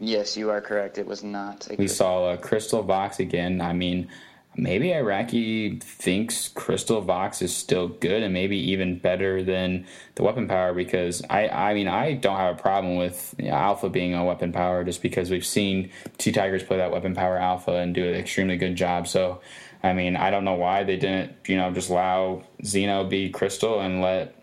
[0.00, 0.98] Yes, you are correct.
[0.98, 1.68] It was not.
[1.78, 3.60] we saw a Crystal Vox again.
[3.60, 4.08] I mean,
[4.54, 10.46] maybe Iraqi thinks Crystal Vox is still good and maybe even better than the weapon
[10.46, 14.14] power because I, I mean I don't have a problem with you know, Alpha being
[14.14, 17.94] a weapon power just because we've seen T Tigers play that weapon power Alpha and
[17.94, 19.08] do an extremely good job.
[19.08, 19.40] So
[19.82, 23.80] I mean I don't know why they didn't you know just allow Xeno be Crystal
[23.80, 24.36] and let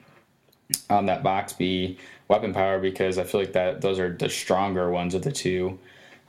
[0.90, 1.98] um, that Vox be
[2.28, 5.78] weapon power because I feel like that those are the stronger ones of the two.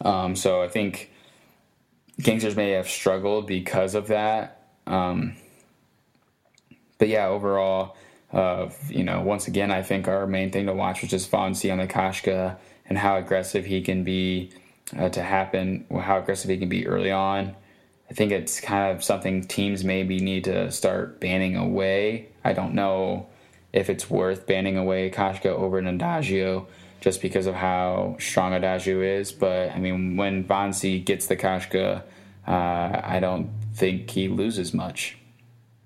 [0.02, 1.09] Um, so I think
[2.20, 4.66] GankStars may have struggled because of that.
[4.86, 5.36] Um,
[6.98, 7.96] but yeah, overall,
[8.32, 11.72] uh, you know, once again, I think our main thing to watch was just Vonsi
[11.72, 12.56] on the Koshka
[12.86, 14.50] and how aggressive he can be
[14.96, 17.56] uh, to happen, how aggressive he can be early on.
[18.10, 22.28] I think it's kind of something teams maybe need to start banning away.
[22.44, 23.28] I don't know
[23.72, 26.66] if it's worth banning away Koshka over an Adagio
[27.00, 29.32] just because of how strong Adagio is.
[29.32, 32.02] But I mean, when Vonsi gets the Koshka,
[32.46, 35.16] uh, I don't think he loses much.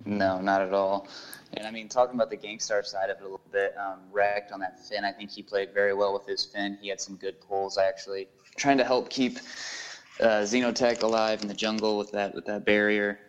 [0.04, 1.08] No, not at all.
[1.54, 4.52] And I mean, talking about the GankStar side of it a little bit, um, Rekt
[4.52, 5.04] on that Phinn.
[5.04, 6.76] I think he played very well with his Phinn.
[6.80, 9.38] He had some good pulls actually, trying to help keep
[10.20, 13.20] uh, Xenotech alive in the jungle with that with that barrier.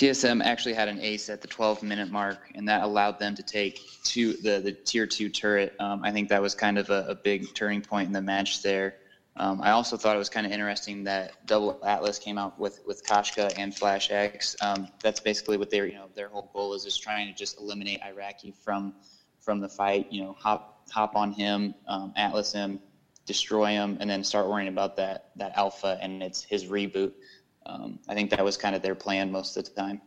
[0.00, 3.42] TSM actually had an ace at the 12 minute mark, and that allowed them to
[3.42, 5.74] take two the the tier two turret.
[5.78, 8.62] Um, I think that was kind of a, a, big turning point in the match
[8.62, 8.94] there.
[9.36, 12.80] Um, I also thought it was kind of interesting that Double Atlas came out with
[12.86, 14.56] with Koshka and Flash X.
[14.62, 17.60] Um, that's basically what their you know their whole goal is is trying to just
[17.60, 18.94] eliminate Iraqi from
[19.38, 20.10] from the fight.
[20.10, 22.80] You know, hop hop on him, um, Atlas him,
[23.26, 27.12] destroy him, and then start worrying about that that alpha and it's his reboot.
[27.66, 30.00] Um, I think that was kind of their plan most of the time.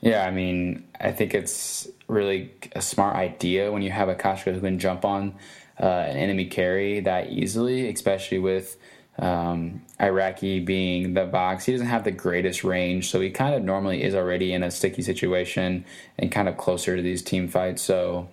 [0.00, 4.52] Yeah, I mean, I think it's really a smart idea when you have a Koshka
[4.54, 5.34] who can jump on
[5.80, 8.76] uh, an enemy carry that easily, especially with
[9.18, 11.64] um, Iraqi being the Vox.
[11.64, 14.70] He doesn't have the greatest range, so he kind of normally is already in a
[14.70, 15.84] sticky situation
[16.18, 17.82] and kind of closer to these team fights.
[17.82, 18.28] So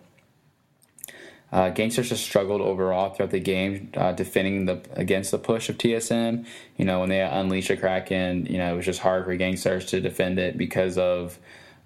[1.52, 5.78] uh, GankStars just struggled overall throughout the game, uh, defending the against the push of
[5.78, 6.46] TSM.
[6.78, 9.88] You know, when they unleash a Kraken, you know, it was just hard for GankStars
[9.90, 11.38] to defend it because of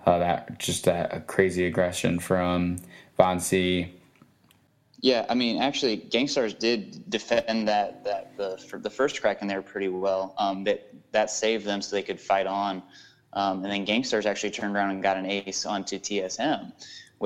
[0.06, 2.78] uh, that just that crazy aggression from
[3.18, 3.90] Vonsi.
[5.02, 9.90] Yeah, I mean, actually, GankStars did defend that that the the first Kraken there pretty
[9.90, 10.36] well.
[10.38, 12.84] Um, that that saved them so they could fight on,
[13.34, 16.72] um, and then GankStars actually turned around and got an ace onto TSM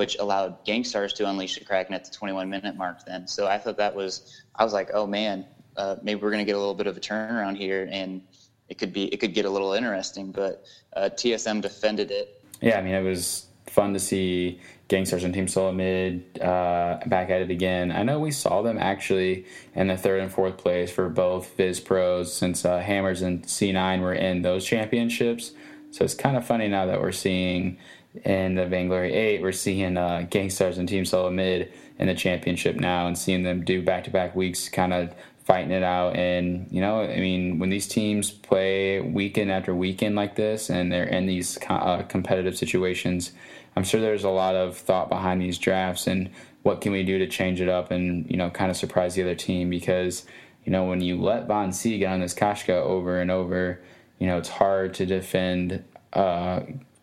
[0.00, 3.26] which allowed GankStars to unleash the Kraken at the 21 minute mark then.
[3.26, 5.44] So I thought that was, I was like, oh man,
[5.76, 8.22] uh, maybe we're going to get a little bit of a turnaround here and
[8.70, 10.64] it could be, it could get a little interesting, but
[10.96, 12.42] uh, TSM defended it.
[12.62, 17.28] Yeah, I mean, it was fun to see GankStars and Team Solo Mid uh, back
[17.28, 17.92] at it again.
[17.92, 19.44] I know we saw them actually
[19.74, 24.00] in the third and fourth place for both Viz Pros since uh, Hammers and C9
[24.00, 25.52] were in those championships.
[25.90, 27.76] So it's kind of funny now that we're seeing
[28.24, 32.76] in the Vainglory 8, we're seeing uh, GankStars and Team Solo Mid in the championship
[32.76, 36.16] now and seeing them do back to back weeks, kind of fighting it out.
[36.16, 40.92] And, you know, I mean, when these teams play weekend after weekend like this and
[40.92, 43.32] they're in these uh, competitive situations,
[43.76, 46.30] I'm sure there's a lot of thought behind these drafts and
[46.62, 49.22] what can we do to change it up and, you know, kind of surprise the
[49.22, 50.26] other team because,
[50.64, 53.80] you know, when you let Vonsi get on this Kashka over and over,
[54.18, 55.82] you know, it's hard to defend
[56.12, 56.60] uh,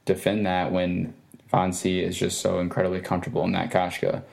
[0.07, 1.13] defend that when
[1.53, 4.23] Vonsi is just so incredibly comfortable in that Koshka.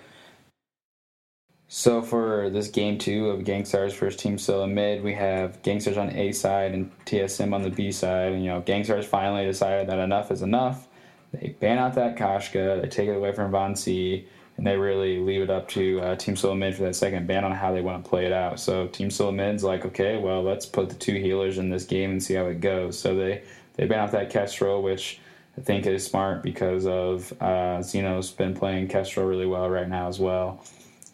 [1.68, 6.32] So for this game two of GankStars versus Team SoloMid, we have GankStars on A
[6.32, 8.32] side and TSM on the B side.
[8.32, 10.88] And you know, GankStars finally decided that enough is enough.
[11.32, 14.24] They ban out that Koshka, they take it away from Vonsi,
[14.56, 17.50] and they really leave it up to uh, Team SoloMid for that second ban on
[17.50, 18.60] how they want to play it out.
[18.60, 22.22] So Team SoloMid's like, okay, well, let's put the two healers in this game and
[22.22, 22.96] see how it goes.
[22.98, 23.42] So they
[23.74, 25.18] they ban out that Kestrel, which
[25.56, 30.08] I think is smart because of uh, Xeno's been playing Kestrel really well right now
[30.08, 30.64] as well.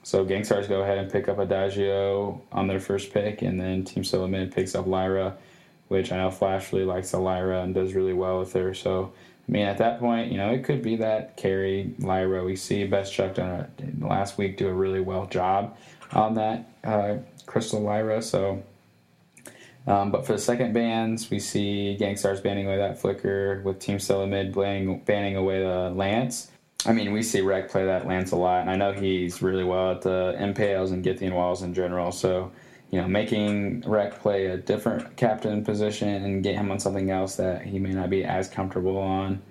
[0.03, 4.03] So GankStars go ahead and pick up Adagio on their first pick, and then Team
[4.31, 5.37] Mid picks up Lyra,
[5.89, 8.73] which I know Flash really likes Lyra and does really well with her.
[8.73, 9.13] So
[9.51, 12.45] I mean, at that point, you know, it could be that carry Lyra.
[12.45, 15.77] We see Best Chuck done a, last week do a really well job
[16.13, 17.17] on that uh,
[17.47, 18.23] Crystal Lyra.
[18.23, 18.63] So,
[19.87, 23.99] um, but for the second bans, we see GankStars banning away that Flicker with Team
[23.99, 26.51] SoloMid banning, banning away the Lance.
[26.87, 29.65] I mean, we see Rekt play that Lance a lot, and I know he's really
[29.65, 32.11] well at the impales and Gythian walls in general.
[32.13, 32.53] So,
[32.91, 37.37] you know, making Rekt play a different captain position and get him on something else
[37.37, 39.43] that he may not be as comfortable on.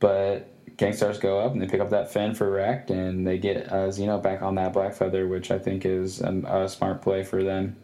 [0.00, 3.70] But GankStars go up and they pick up that Phinn for Rec, and they get
[3.70, 7.22] uh, Xeno back on that Black Feather, which I think is a, a smart play
[7.22, 7.76] for them.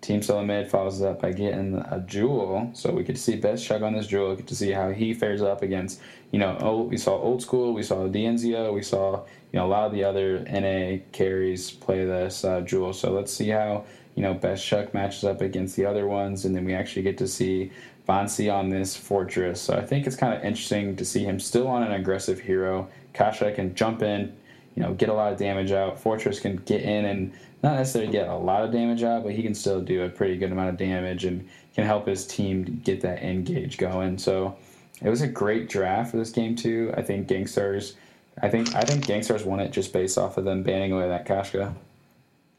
[0.00, 3.94] Team Mid follows up by getting a Joule, so we to see Best Chuck on
[3.94, 7.18] this Joule, get to see how he fares up against, you know, old, we saw
[7.20, 11.02] Old School, we saw DNZO, we saw, you know, a lot of the other NA
[11.10, 12.92] carries play this uh, Jewel.
[12.92, 13.84] So let's see how
[14.18, 17.16] you know, Best Chuck matches up against the other ones, and then we actually get
[17.18, 17.70] to see
[18.08, 19.60] Vonsi on this Fortress.
[19.60, 22.88] So I think it's kind of interesting to see him still on an aggressive hero.
[23.14, 24.36] Koshka can jump in,
[24.78, 25.98] you know, get a lot of damage out.
[25.98, 27.32] Fortress can get in and
[27.64, 30.36] not necessarily get a lot of damage out, but he can still do a pretty
[30.36, 34.16] good amount of damage and can help his team get that engage going.
[34.18, 34.56] So
[35.02, 36.94] it was a great draft for this game too.
[36.96, 37.94] I think GankStars,
[38.40, 41.26] I think I think GankStars won it just based off of them banning away that
[41.26, 41.74] Koshka.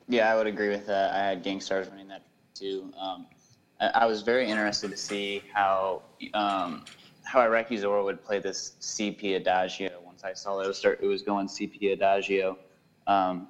[0.10, 1.14] Yeah, I would agree with that.
[1.14, 2.92] I had GankStars winning that too.
[3.00, 3.28] Um,
[3.80, 6.02] I, I, was very interested to see how
[6.34, 6.84] um,
[7.24, 10.09] how Iraqi Zora would play this CP Adagio.
[10.24, 12.58] I saw it was start, it was going CP Adagio.
[13.08, 13.48] Um,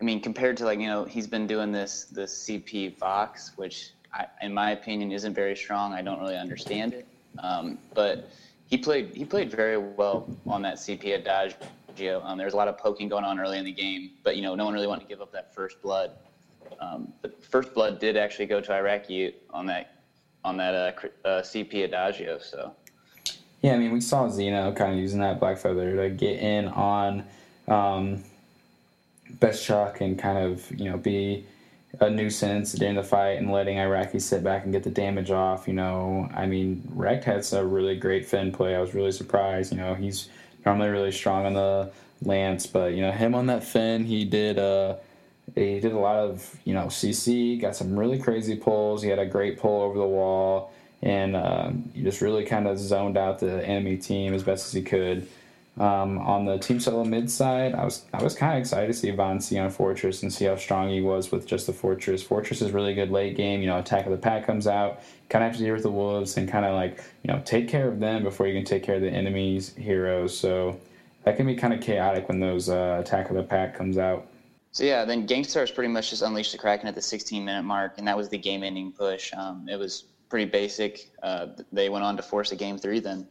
[0.00, 3.92] I mean, compared to like you know, he's been doing this this CP Vox, which
[4.12, 5.92] I, in my opinion isn't very strong.
[5.92, 7.06] I don't really understand it,
[7.38, 8.30] um, but
[8.66, 11.68] he played he played very well on that CP Adagio
[12.24, 14.42] um, there was a lot of poking going on early in the game, but you
[14.42, 16.12] know, no one really wanted to give up that first blood.
[16.80, 19.96] Um, but first blood did actually go to Iraqi on that
[20.44, 22.38] on that uh, uh, CP Adagio.
[22.38, 22.74] So.
[23.62, 26.68] Yeah, I mean, we saw Xeno kind of using that black feather to get in
[26.68, 27.24] on
[27.68, 28.24] um,
[29.28, 31.44] Best Chuck and kind of you know be
[31.98, 35.66] a nuisance during the fight and letting Iraqi sit back and get the damage off.
[35.66, 38.74] You know, I mean, Rekt had a really great Phinn play.
[38.74, 39.72] I was really surprised.
[39.72, 40.28] You know, he's
[40.64, 41.92] normally really strong on the
[42.22, 44.96] lance, but you know him on that Phinn, he did uh
[45.54, 49.02] he did a lot of you know CC, got some really crazy pulls.
[49.02, 50.72] He had a great pull over the wall,
[51.02, 54.72] and um, he just really kind of zoned out the enemy team as best as
[54.72, 55.26] he could.
[55.78, 58.92] Um, on the team solo mid side, I was I was kind of excited to
[58.92, 62.22] see Vonsi on Fortress and see how strong he was with just the Fortress.
[62.22, 63.62] Fortress is really good late game.
[63.62, 65.90] You know, attack of the pack comes out, kind of have to deal with the
[65.90, 68.82] wolves and kind of like you know take care of them before you can take
[68.82, 70.36] care of the enemy's heroes.
[70.36, 70.78] So
[71.24, 74.26] that can be kind of chaotic when those uh, attack of the pack comes out.
[74.72, 77.94] So yeah, then GankStars pretty much just unleashed the Kraken at the 16 minute mark,
[77.98, 79.32] and that was the game-ending push.
[79.34, 81.10] Um, it was pretty basic.
[81.22, 83.26] Uh, they went on to force a game three then.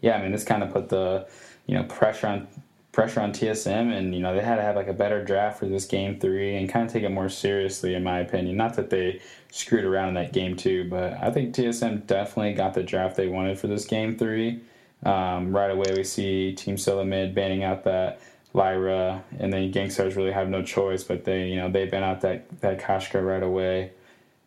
[0.00, 1.28] Yeah, I mean this kind of put the
[1.66, 2.48] you know pressure on
[2.90, 5.66] pressure on TSM, and you know they had to have like a better draft for
[5.66, 8.56] this game three and kind of take it more seriously, in my opinion.
[8.56, 9.20] Not that they
[9.50, 13.28] screwed around in that game two, but I think TSM definitely got the draft they
[13.28, 14.60] wanted for this game three.
[15.04, 18.20] Um, right away, we see Team Silla banning out that
[18.54, 22.20] Lyra, and then GankStars really have no choice, but they you know they ban out
[22.20, 23.92] that that Koshka right away.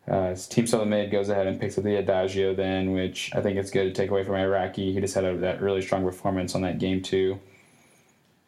[0.08, 3.70] Uh, Team SoloMid goes ahead and picks up the Adagio then, which I think it's
[3.70, 4.92] good to take away from Iraqi.
[4.92, 7.40] He just had a, that really strong performance on that game too.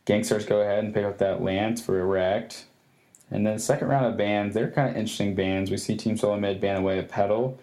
[0.06, 2.62] GankStars go ahead and pick up that Lance for Rekt.
[3.30, 5.70] And then the second round of bands, they're kind of interesting bands.
[5.70, 7.58] We see Team Solo Mid ban away a Petal,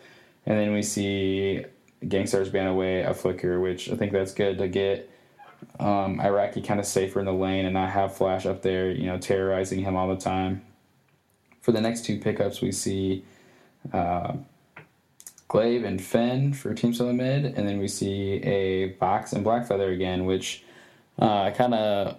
[0.46, 1.66] and then we see
[2.04, 5.10] GankStars ban away a Flicker, which I think that's good to get
[5.80, 9.08] um, Iraqi kind of safer in the lane and not have Flash up there, you
[9.08, 10.62] know, terrorizing him all the time.
[11.62, 13.26] For the next two pickups, we see
[13.94, 14.34] uh,
[15.48, 19.94] Glaive and Phinn for Team Solo Mid, and then we see a Vox and Blackfeather
[19.94, 20.64] again, which
[21.20, 22.18] uh, kind of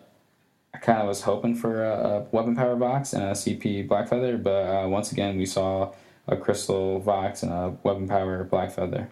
[0.72, 4.42] I kind of was hoping for a, a, weapon power Vox and a CP Blackfeather,
[4.42, 5.92] but uh, once again we saw
[6.28, 9.08] a crystal Vox and a weapon power Blackfeather.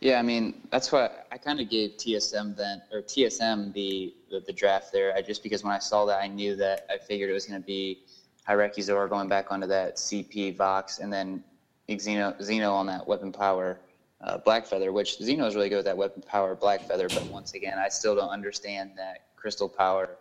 [0.00, 4.40] Yeah, I mean that's what I kind of gave TSM then or TSM the, the,
[4.40, 5.14] the draft there.
[5.14, 7.60] I just because when I saw that I knew that I figured it was going
[7.60, 8.00] to be
[8.48, 11.42] Hyreki Zor going back onto that CP Vox and then
[11.88, 13.78] Xeno Xeno on that weapon power
[14.22, 17.08] uh, Black Feather, which Xeno is really good with that weapon power Black Feather.
[17.08, 20.16] But once again, I still don't understand that Crystal Power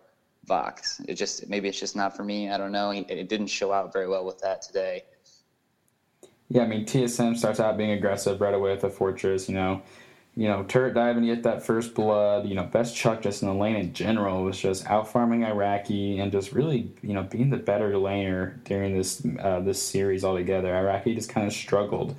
[0.45, 1.02] Vox.
[1.07, 2.49] It just maybe it's just not for me.
[2.49, 2.91] I don't know.
[2.91, 5.03] It, it didn't show out very well with that today.
[6.49, 9.48] Yeah, I mean TSM starts out being aggressive right away with the fortress.
[9.48, 9.81] You know,
[10.36, 12.48] you know turret dive and get that first blood.
[12.48, 16.20] You know, best Chuck just in the lane in general was just out farming Iraqi
[16.20, 20.76] and just really you know being the better laner during this uh, this series altogether.
[20.76, 22.16] Iraqi just kind of struggled.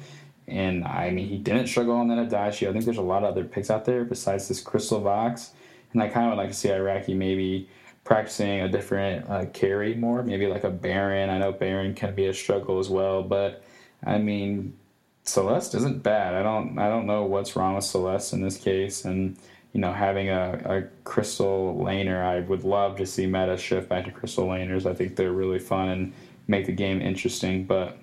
[0.49, 2.69] And I mean, he didn't struggle on that Adagio.
[2.69, 5.53] I think there's a lot of other picks out there besides this Crystal Vox.
[5.93, 7.69] And I kind of would like to see Iraqi maybe
[8.05, 11.31] practicing a different uh, carry more, maybe like a Baron.
[11.31, 13.63] I know Baron can be a struggle as well, but
[14.05, 14.77] I mean,
[15.25, 16.35] Celeste isn't bad.
[16.35, 19.37] I don't I don't know what's wrong with Celeste in this case, and
[19.73, 24.05] you know having a, a crystal laner, I would love to see meta shift back
[24.07, 24.85] to crystal laners.
[24.85, 26.13] I think they're really fun and
[26.49, 27.65] make the game interesting.
[27.65, 27.99] But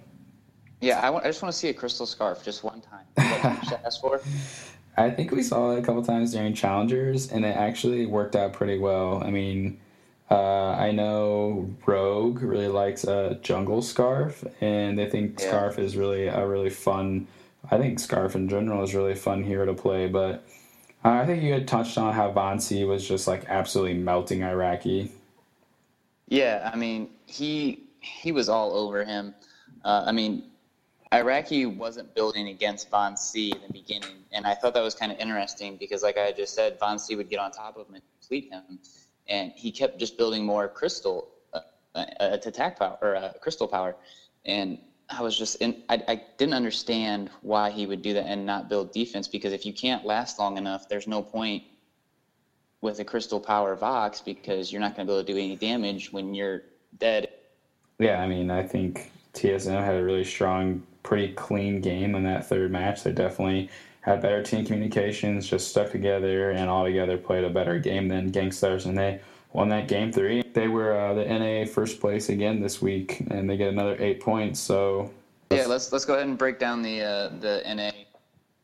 [0.82, 3.06] yeah, I, want, I just want to see a crystal scarf just one time.
[3.16, 4.22] What ask for?
[4.98, 8.54] I think we saw it a couple times during challengers, and it actually worked out
[8.54, 9.24] pretty well.
[9.24, 9.80] I mean,
[10.30, 15.47] uh, I know Rogue really likes a jungle scarf, and they think yeah.
[15.47, 17.27] scarf is really a really fun.
[17.72, 20.45] I think scarf in general is really fun here to play, but
[21.03, 25.11] uh, I think you had touched on how Vonsi was just like absolutely melting Iraqi.
[26.27, 29.34] Yeah, I mean he he was all over him.
[29.84, 30.43] Uh, I mean,
[31.11, 35.18] Iraqi wasn't building against Vonsi in the beginning, and I thought that was kind of
[35.18, 38.51] interesting because, like I just said, Vonsi would get on top of him and complete
[38.51, 38.80] him
[39.30, 41.60] and he kept just building more crystal uh,
[41.95, 43.95] uh, attack power or uh, crystal power,
[44.45, 44.80] and
[45.10, 48.69] I was just in, I, I didn't understand why he would do that and not
[48.69, 51.64] build defense because if you can't last long enough, there's no point
[52.81, 55.56] with a crystal power Vox because you're not going to be able to do any
[55.56, 56.64] damage when you're
[56.99, 57.27] dead.
[57.97, 62.45] Yeah, I mean, I think TSM had a really strong, pretty clean game in that
[62.45, 63.03] third match.
[63.03, 63.69] They definitely
[64.01, 68.31] had better team communications, just stuck together and all together played a better game than
[68.31, 69.19] GankStars, and they
[69.53, 70.43] won that game three.
[70.53, 74.19] They were uh, the NA first place again this week, and they get another eight
[74.19, 74.59] points.
[74.59, 75.11] So
[75.51, 77.91] yeah, let's let's go ahead and break down the uh, the NA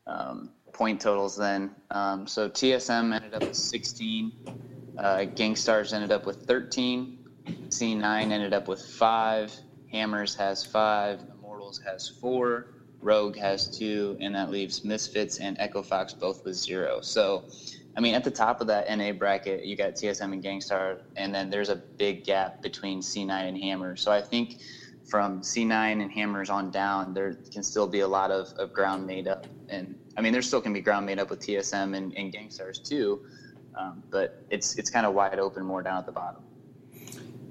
[0.06, 1.74] um, point totals then.
[1.90, 4.32] Um, so TSM ended up with 16,
[4.98, 7.18] uh, Gangstars ended up with 13,
[7.68, 9.52] C9 ended up with five,
[9.90, 12.75] Hammers has five, Immortals has four.
[13.06, 17.00] Rogue has two, and that leaves Misfits and Echo Fox both with zero.
[17.00, 17.44] So,
[17.96, 21.32] I mean, at the top of that NA bracket, you got TSM and GankStar, and
[21.32, 23.94] then there's a big gap between C9 and Hammer.
[23.94, 24.58] So I think
[25.04, 29.06] from C9 and Hammers on down, there can still be a lot of, of ground
[29.06, 29.46] made up.
[29.68, 32.82] And I mean, there still can be ground made up with TSM and, and GankStars
[32.86, 33.24] too,
[33.78, 36.42] um, but it's it's kind of wide open more down at the bottom.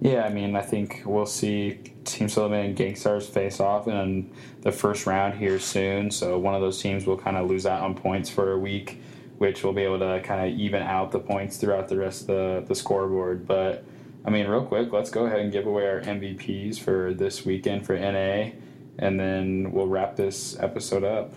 [0.02, 4.32] Yeah, I mean, I think we'll see Team SoloMid and GankStars face off in
[4.62, 6.12] the first round here soon.
[6.12, 9.02] So one of those teams will kind of lose out on points for a week,
[9.38, 12.28] which will be able to kind of even out the points throughout the rest of
[12.28, 13.48] the, the scoreboard.
[13.48, 13.86] But
[14.26, 17.86] I mean, real quick, let's go ahead and give away our MVPs for this weekend
[17.86, 18.52] for NA,
[19.00, 21.34] and then we'll wrap this episode up.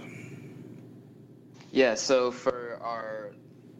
[1.71, 1.95] Yeah.
[1.95, 3.28] So for our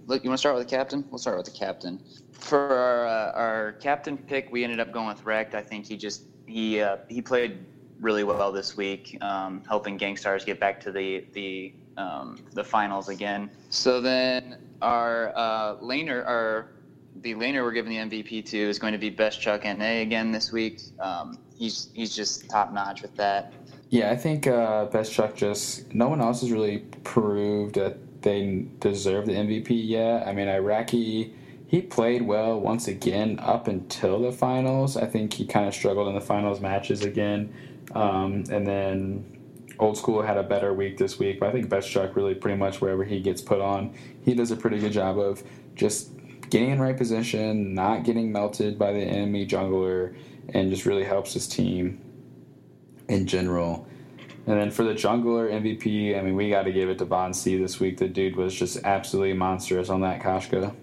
[0.09, 1.05] look, you want to start with the captain?
[1.11, 2.03] We'll start with the captain
[2.39, 5.55] for our uh, our captain pick, we ended up going with Rekt.
[5.55, 7.59] I think he just he uh, he played
[8.01, 13.09] really well this week, um, helping GankStars get back to the the um, the finals
[13.09, 13.51] again.
[13.71, 16.71] So then our uh, laner, our
[17.23, 20.31] the laner we're giving the MVP to is going to be Best Chuck NA again
[20.31, 20.81] this week.
[21.01, 23.53] Um, he's he's just top notch with that.
[23.91, 28.67] Yeah, I think uh, Best Chuck just no one else has really proved that they
[28.81, 30.27] deserve the MVP yet.
[30.27, 31.35] I mean, Iraqi
[31.69, 34.97] he played well once again up until the finals.
[34.97, 37.53] I think he kind of struggled in the finals matches again.
[37.95, 39.39] Um, and then
[39.79, 42.57] Old School had a better week this week, but I think Best Chuck really pretty
[42.57, 45.43] much wherever he gets put on, he does a pretty good job of
[45.75, 46.11] just
[46.49, 50.17] getting in right position, not getting melted by the enemy jungler,
[50.49, 52.01] and just really helps his team
[53.11, 53.87] in general.
[54.49, 57.61] And then for the jungler MVP, I mean, we got to give it to Vonsi
[57.61, 57.99] this week.
[57.99, 60.75] The dude was just absolutely monstrous on that Koshka.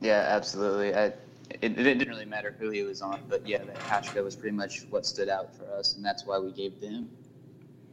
[0.00, 0.94] Yeah, absolutely.
[0.94, 1.16] I, it,
[1.60, 4.86] it, didn't really matter who he was on, but yeah, that Koshka was pretty much
[4.88, 7.10] what stood out for us, and that's why we gave them.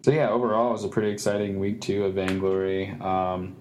[0.04, 2.92] So yeah, overall, it was a pretty exciting week too of Vainglory.
[3.02, 3.58] Um,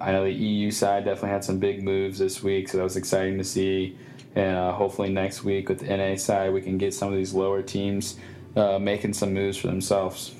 [0.00, 2.96] I know the EU side definitely had some big moves this week, so that was
[2.96, 3.98] exciting to see.
[4.34, 7.34] And uh, hopefully next week with the NA side, we can get some of these
[7.34, 8.16] lower teams
[8.56, 10.34] uh, making some moves for themselves.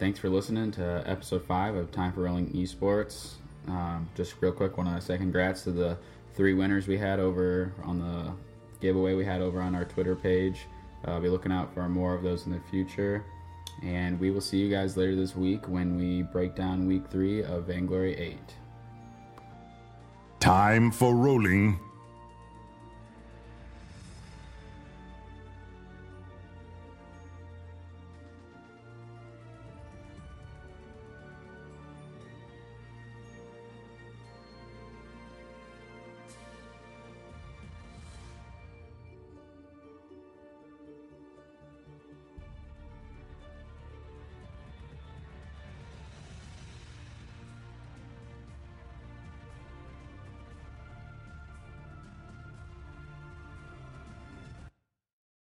[0.00, 3.32] Thanks for listening to episode five of Time for Rolling Esports.
[3.68, 5.98] Um, just real quick, want to say congrats to the
[6.32, 8.32] three winners we had over on the
[8.80, 10.66] giveaway we had over on our Twitter page.
[11.04, 13.26] Uh, be looking out for more of those in the future.
[13.82, 17.44] And we will see you guys later this week when we break down week three
[17.44, 18.38] of Vainglory 8.
[20.40, 21.78] Time for rolling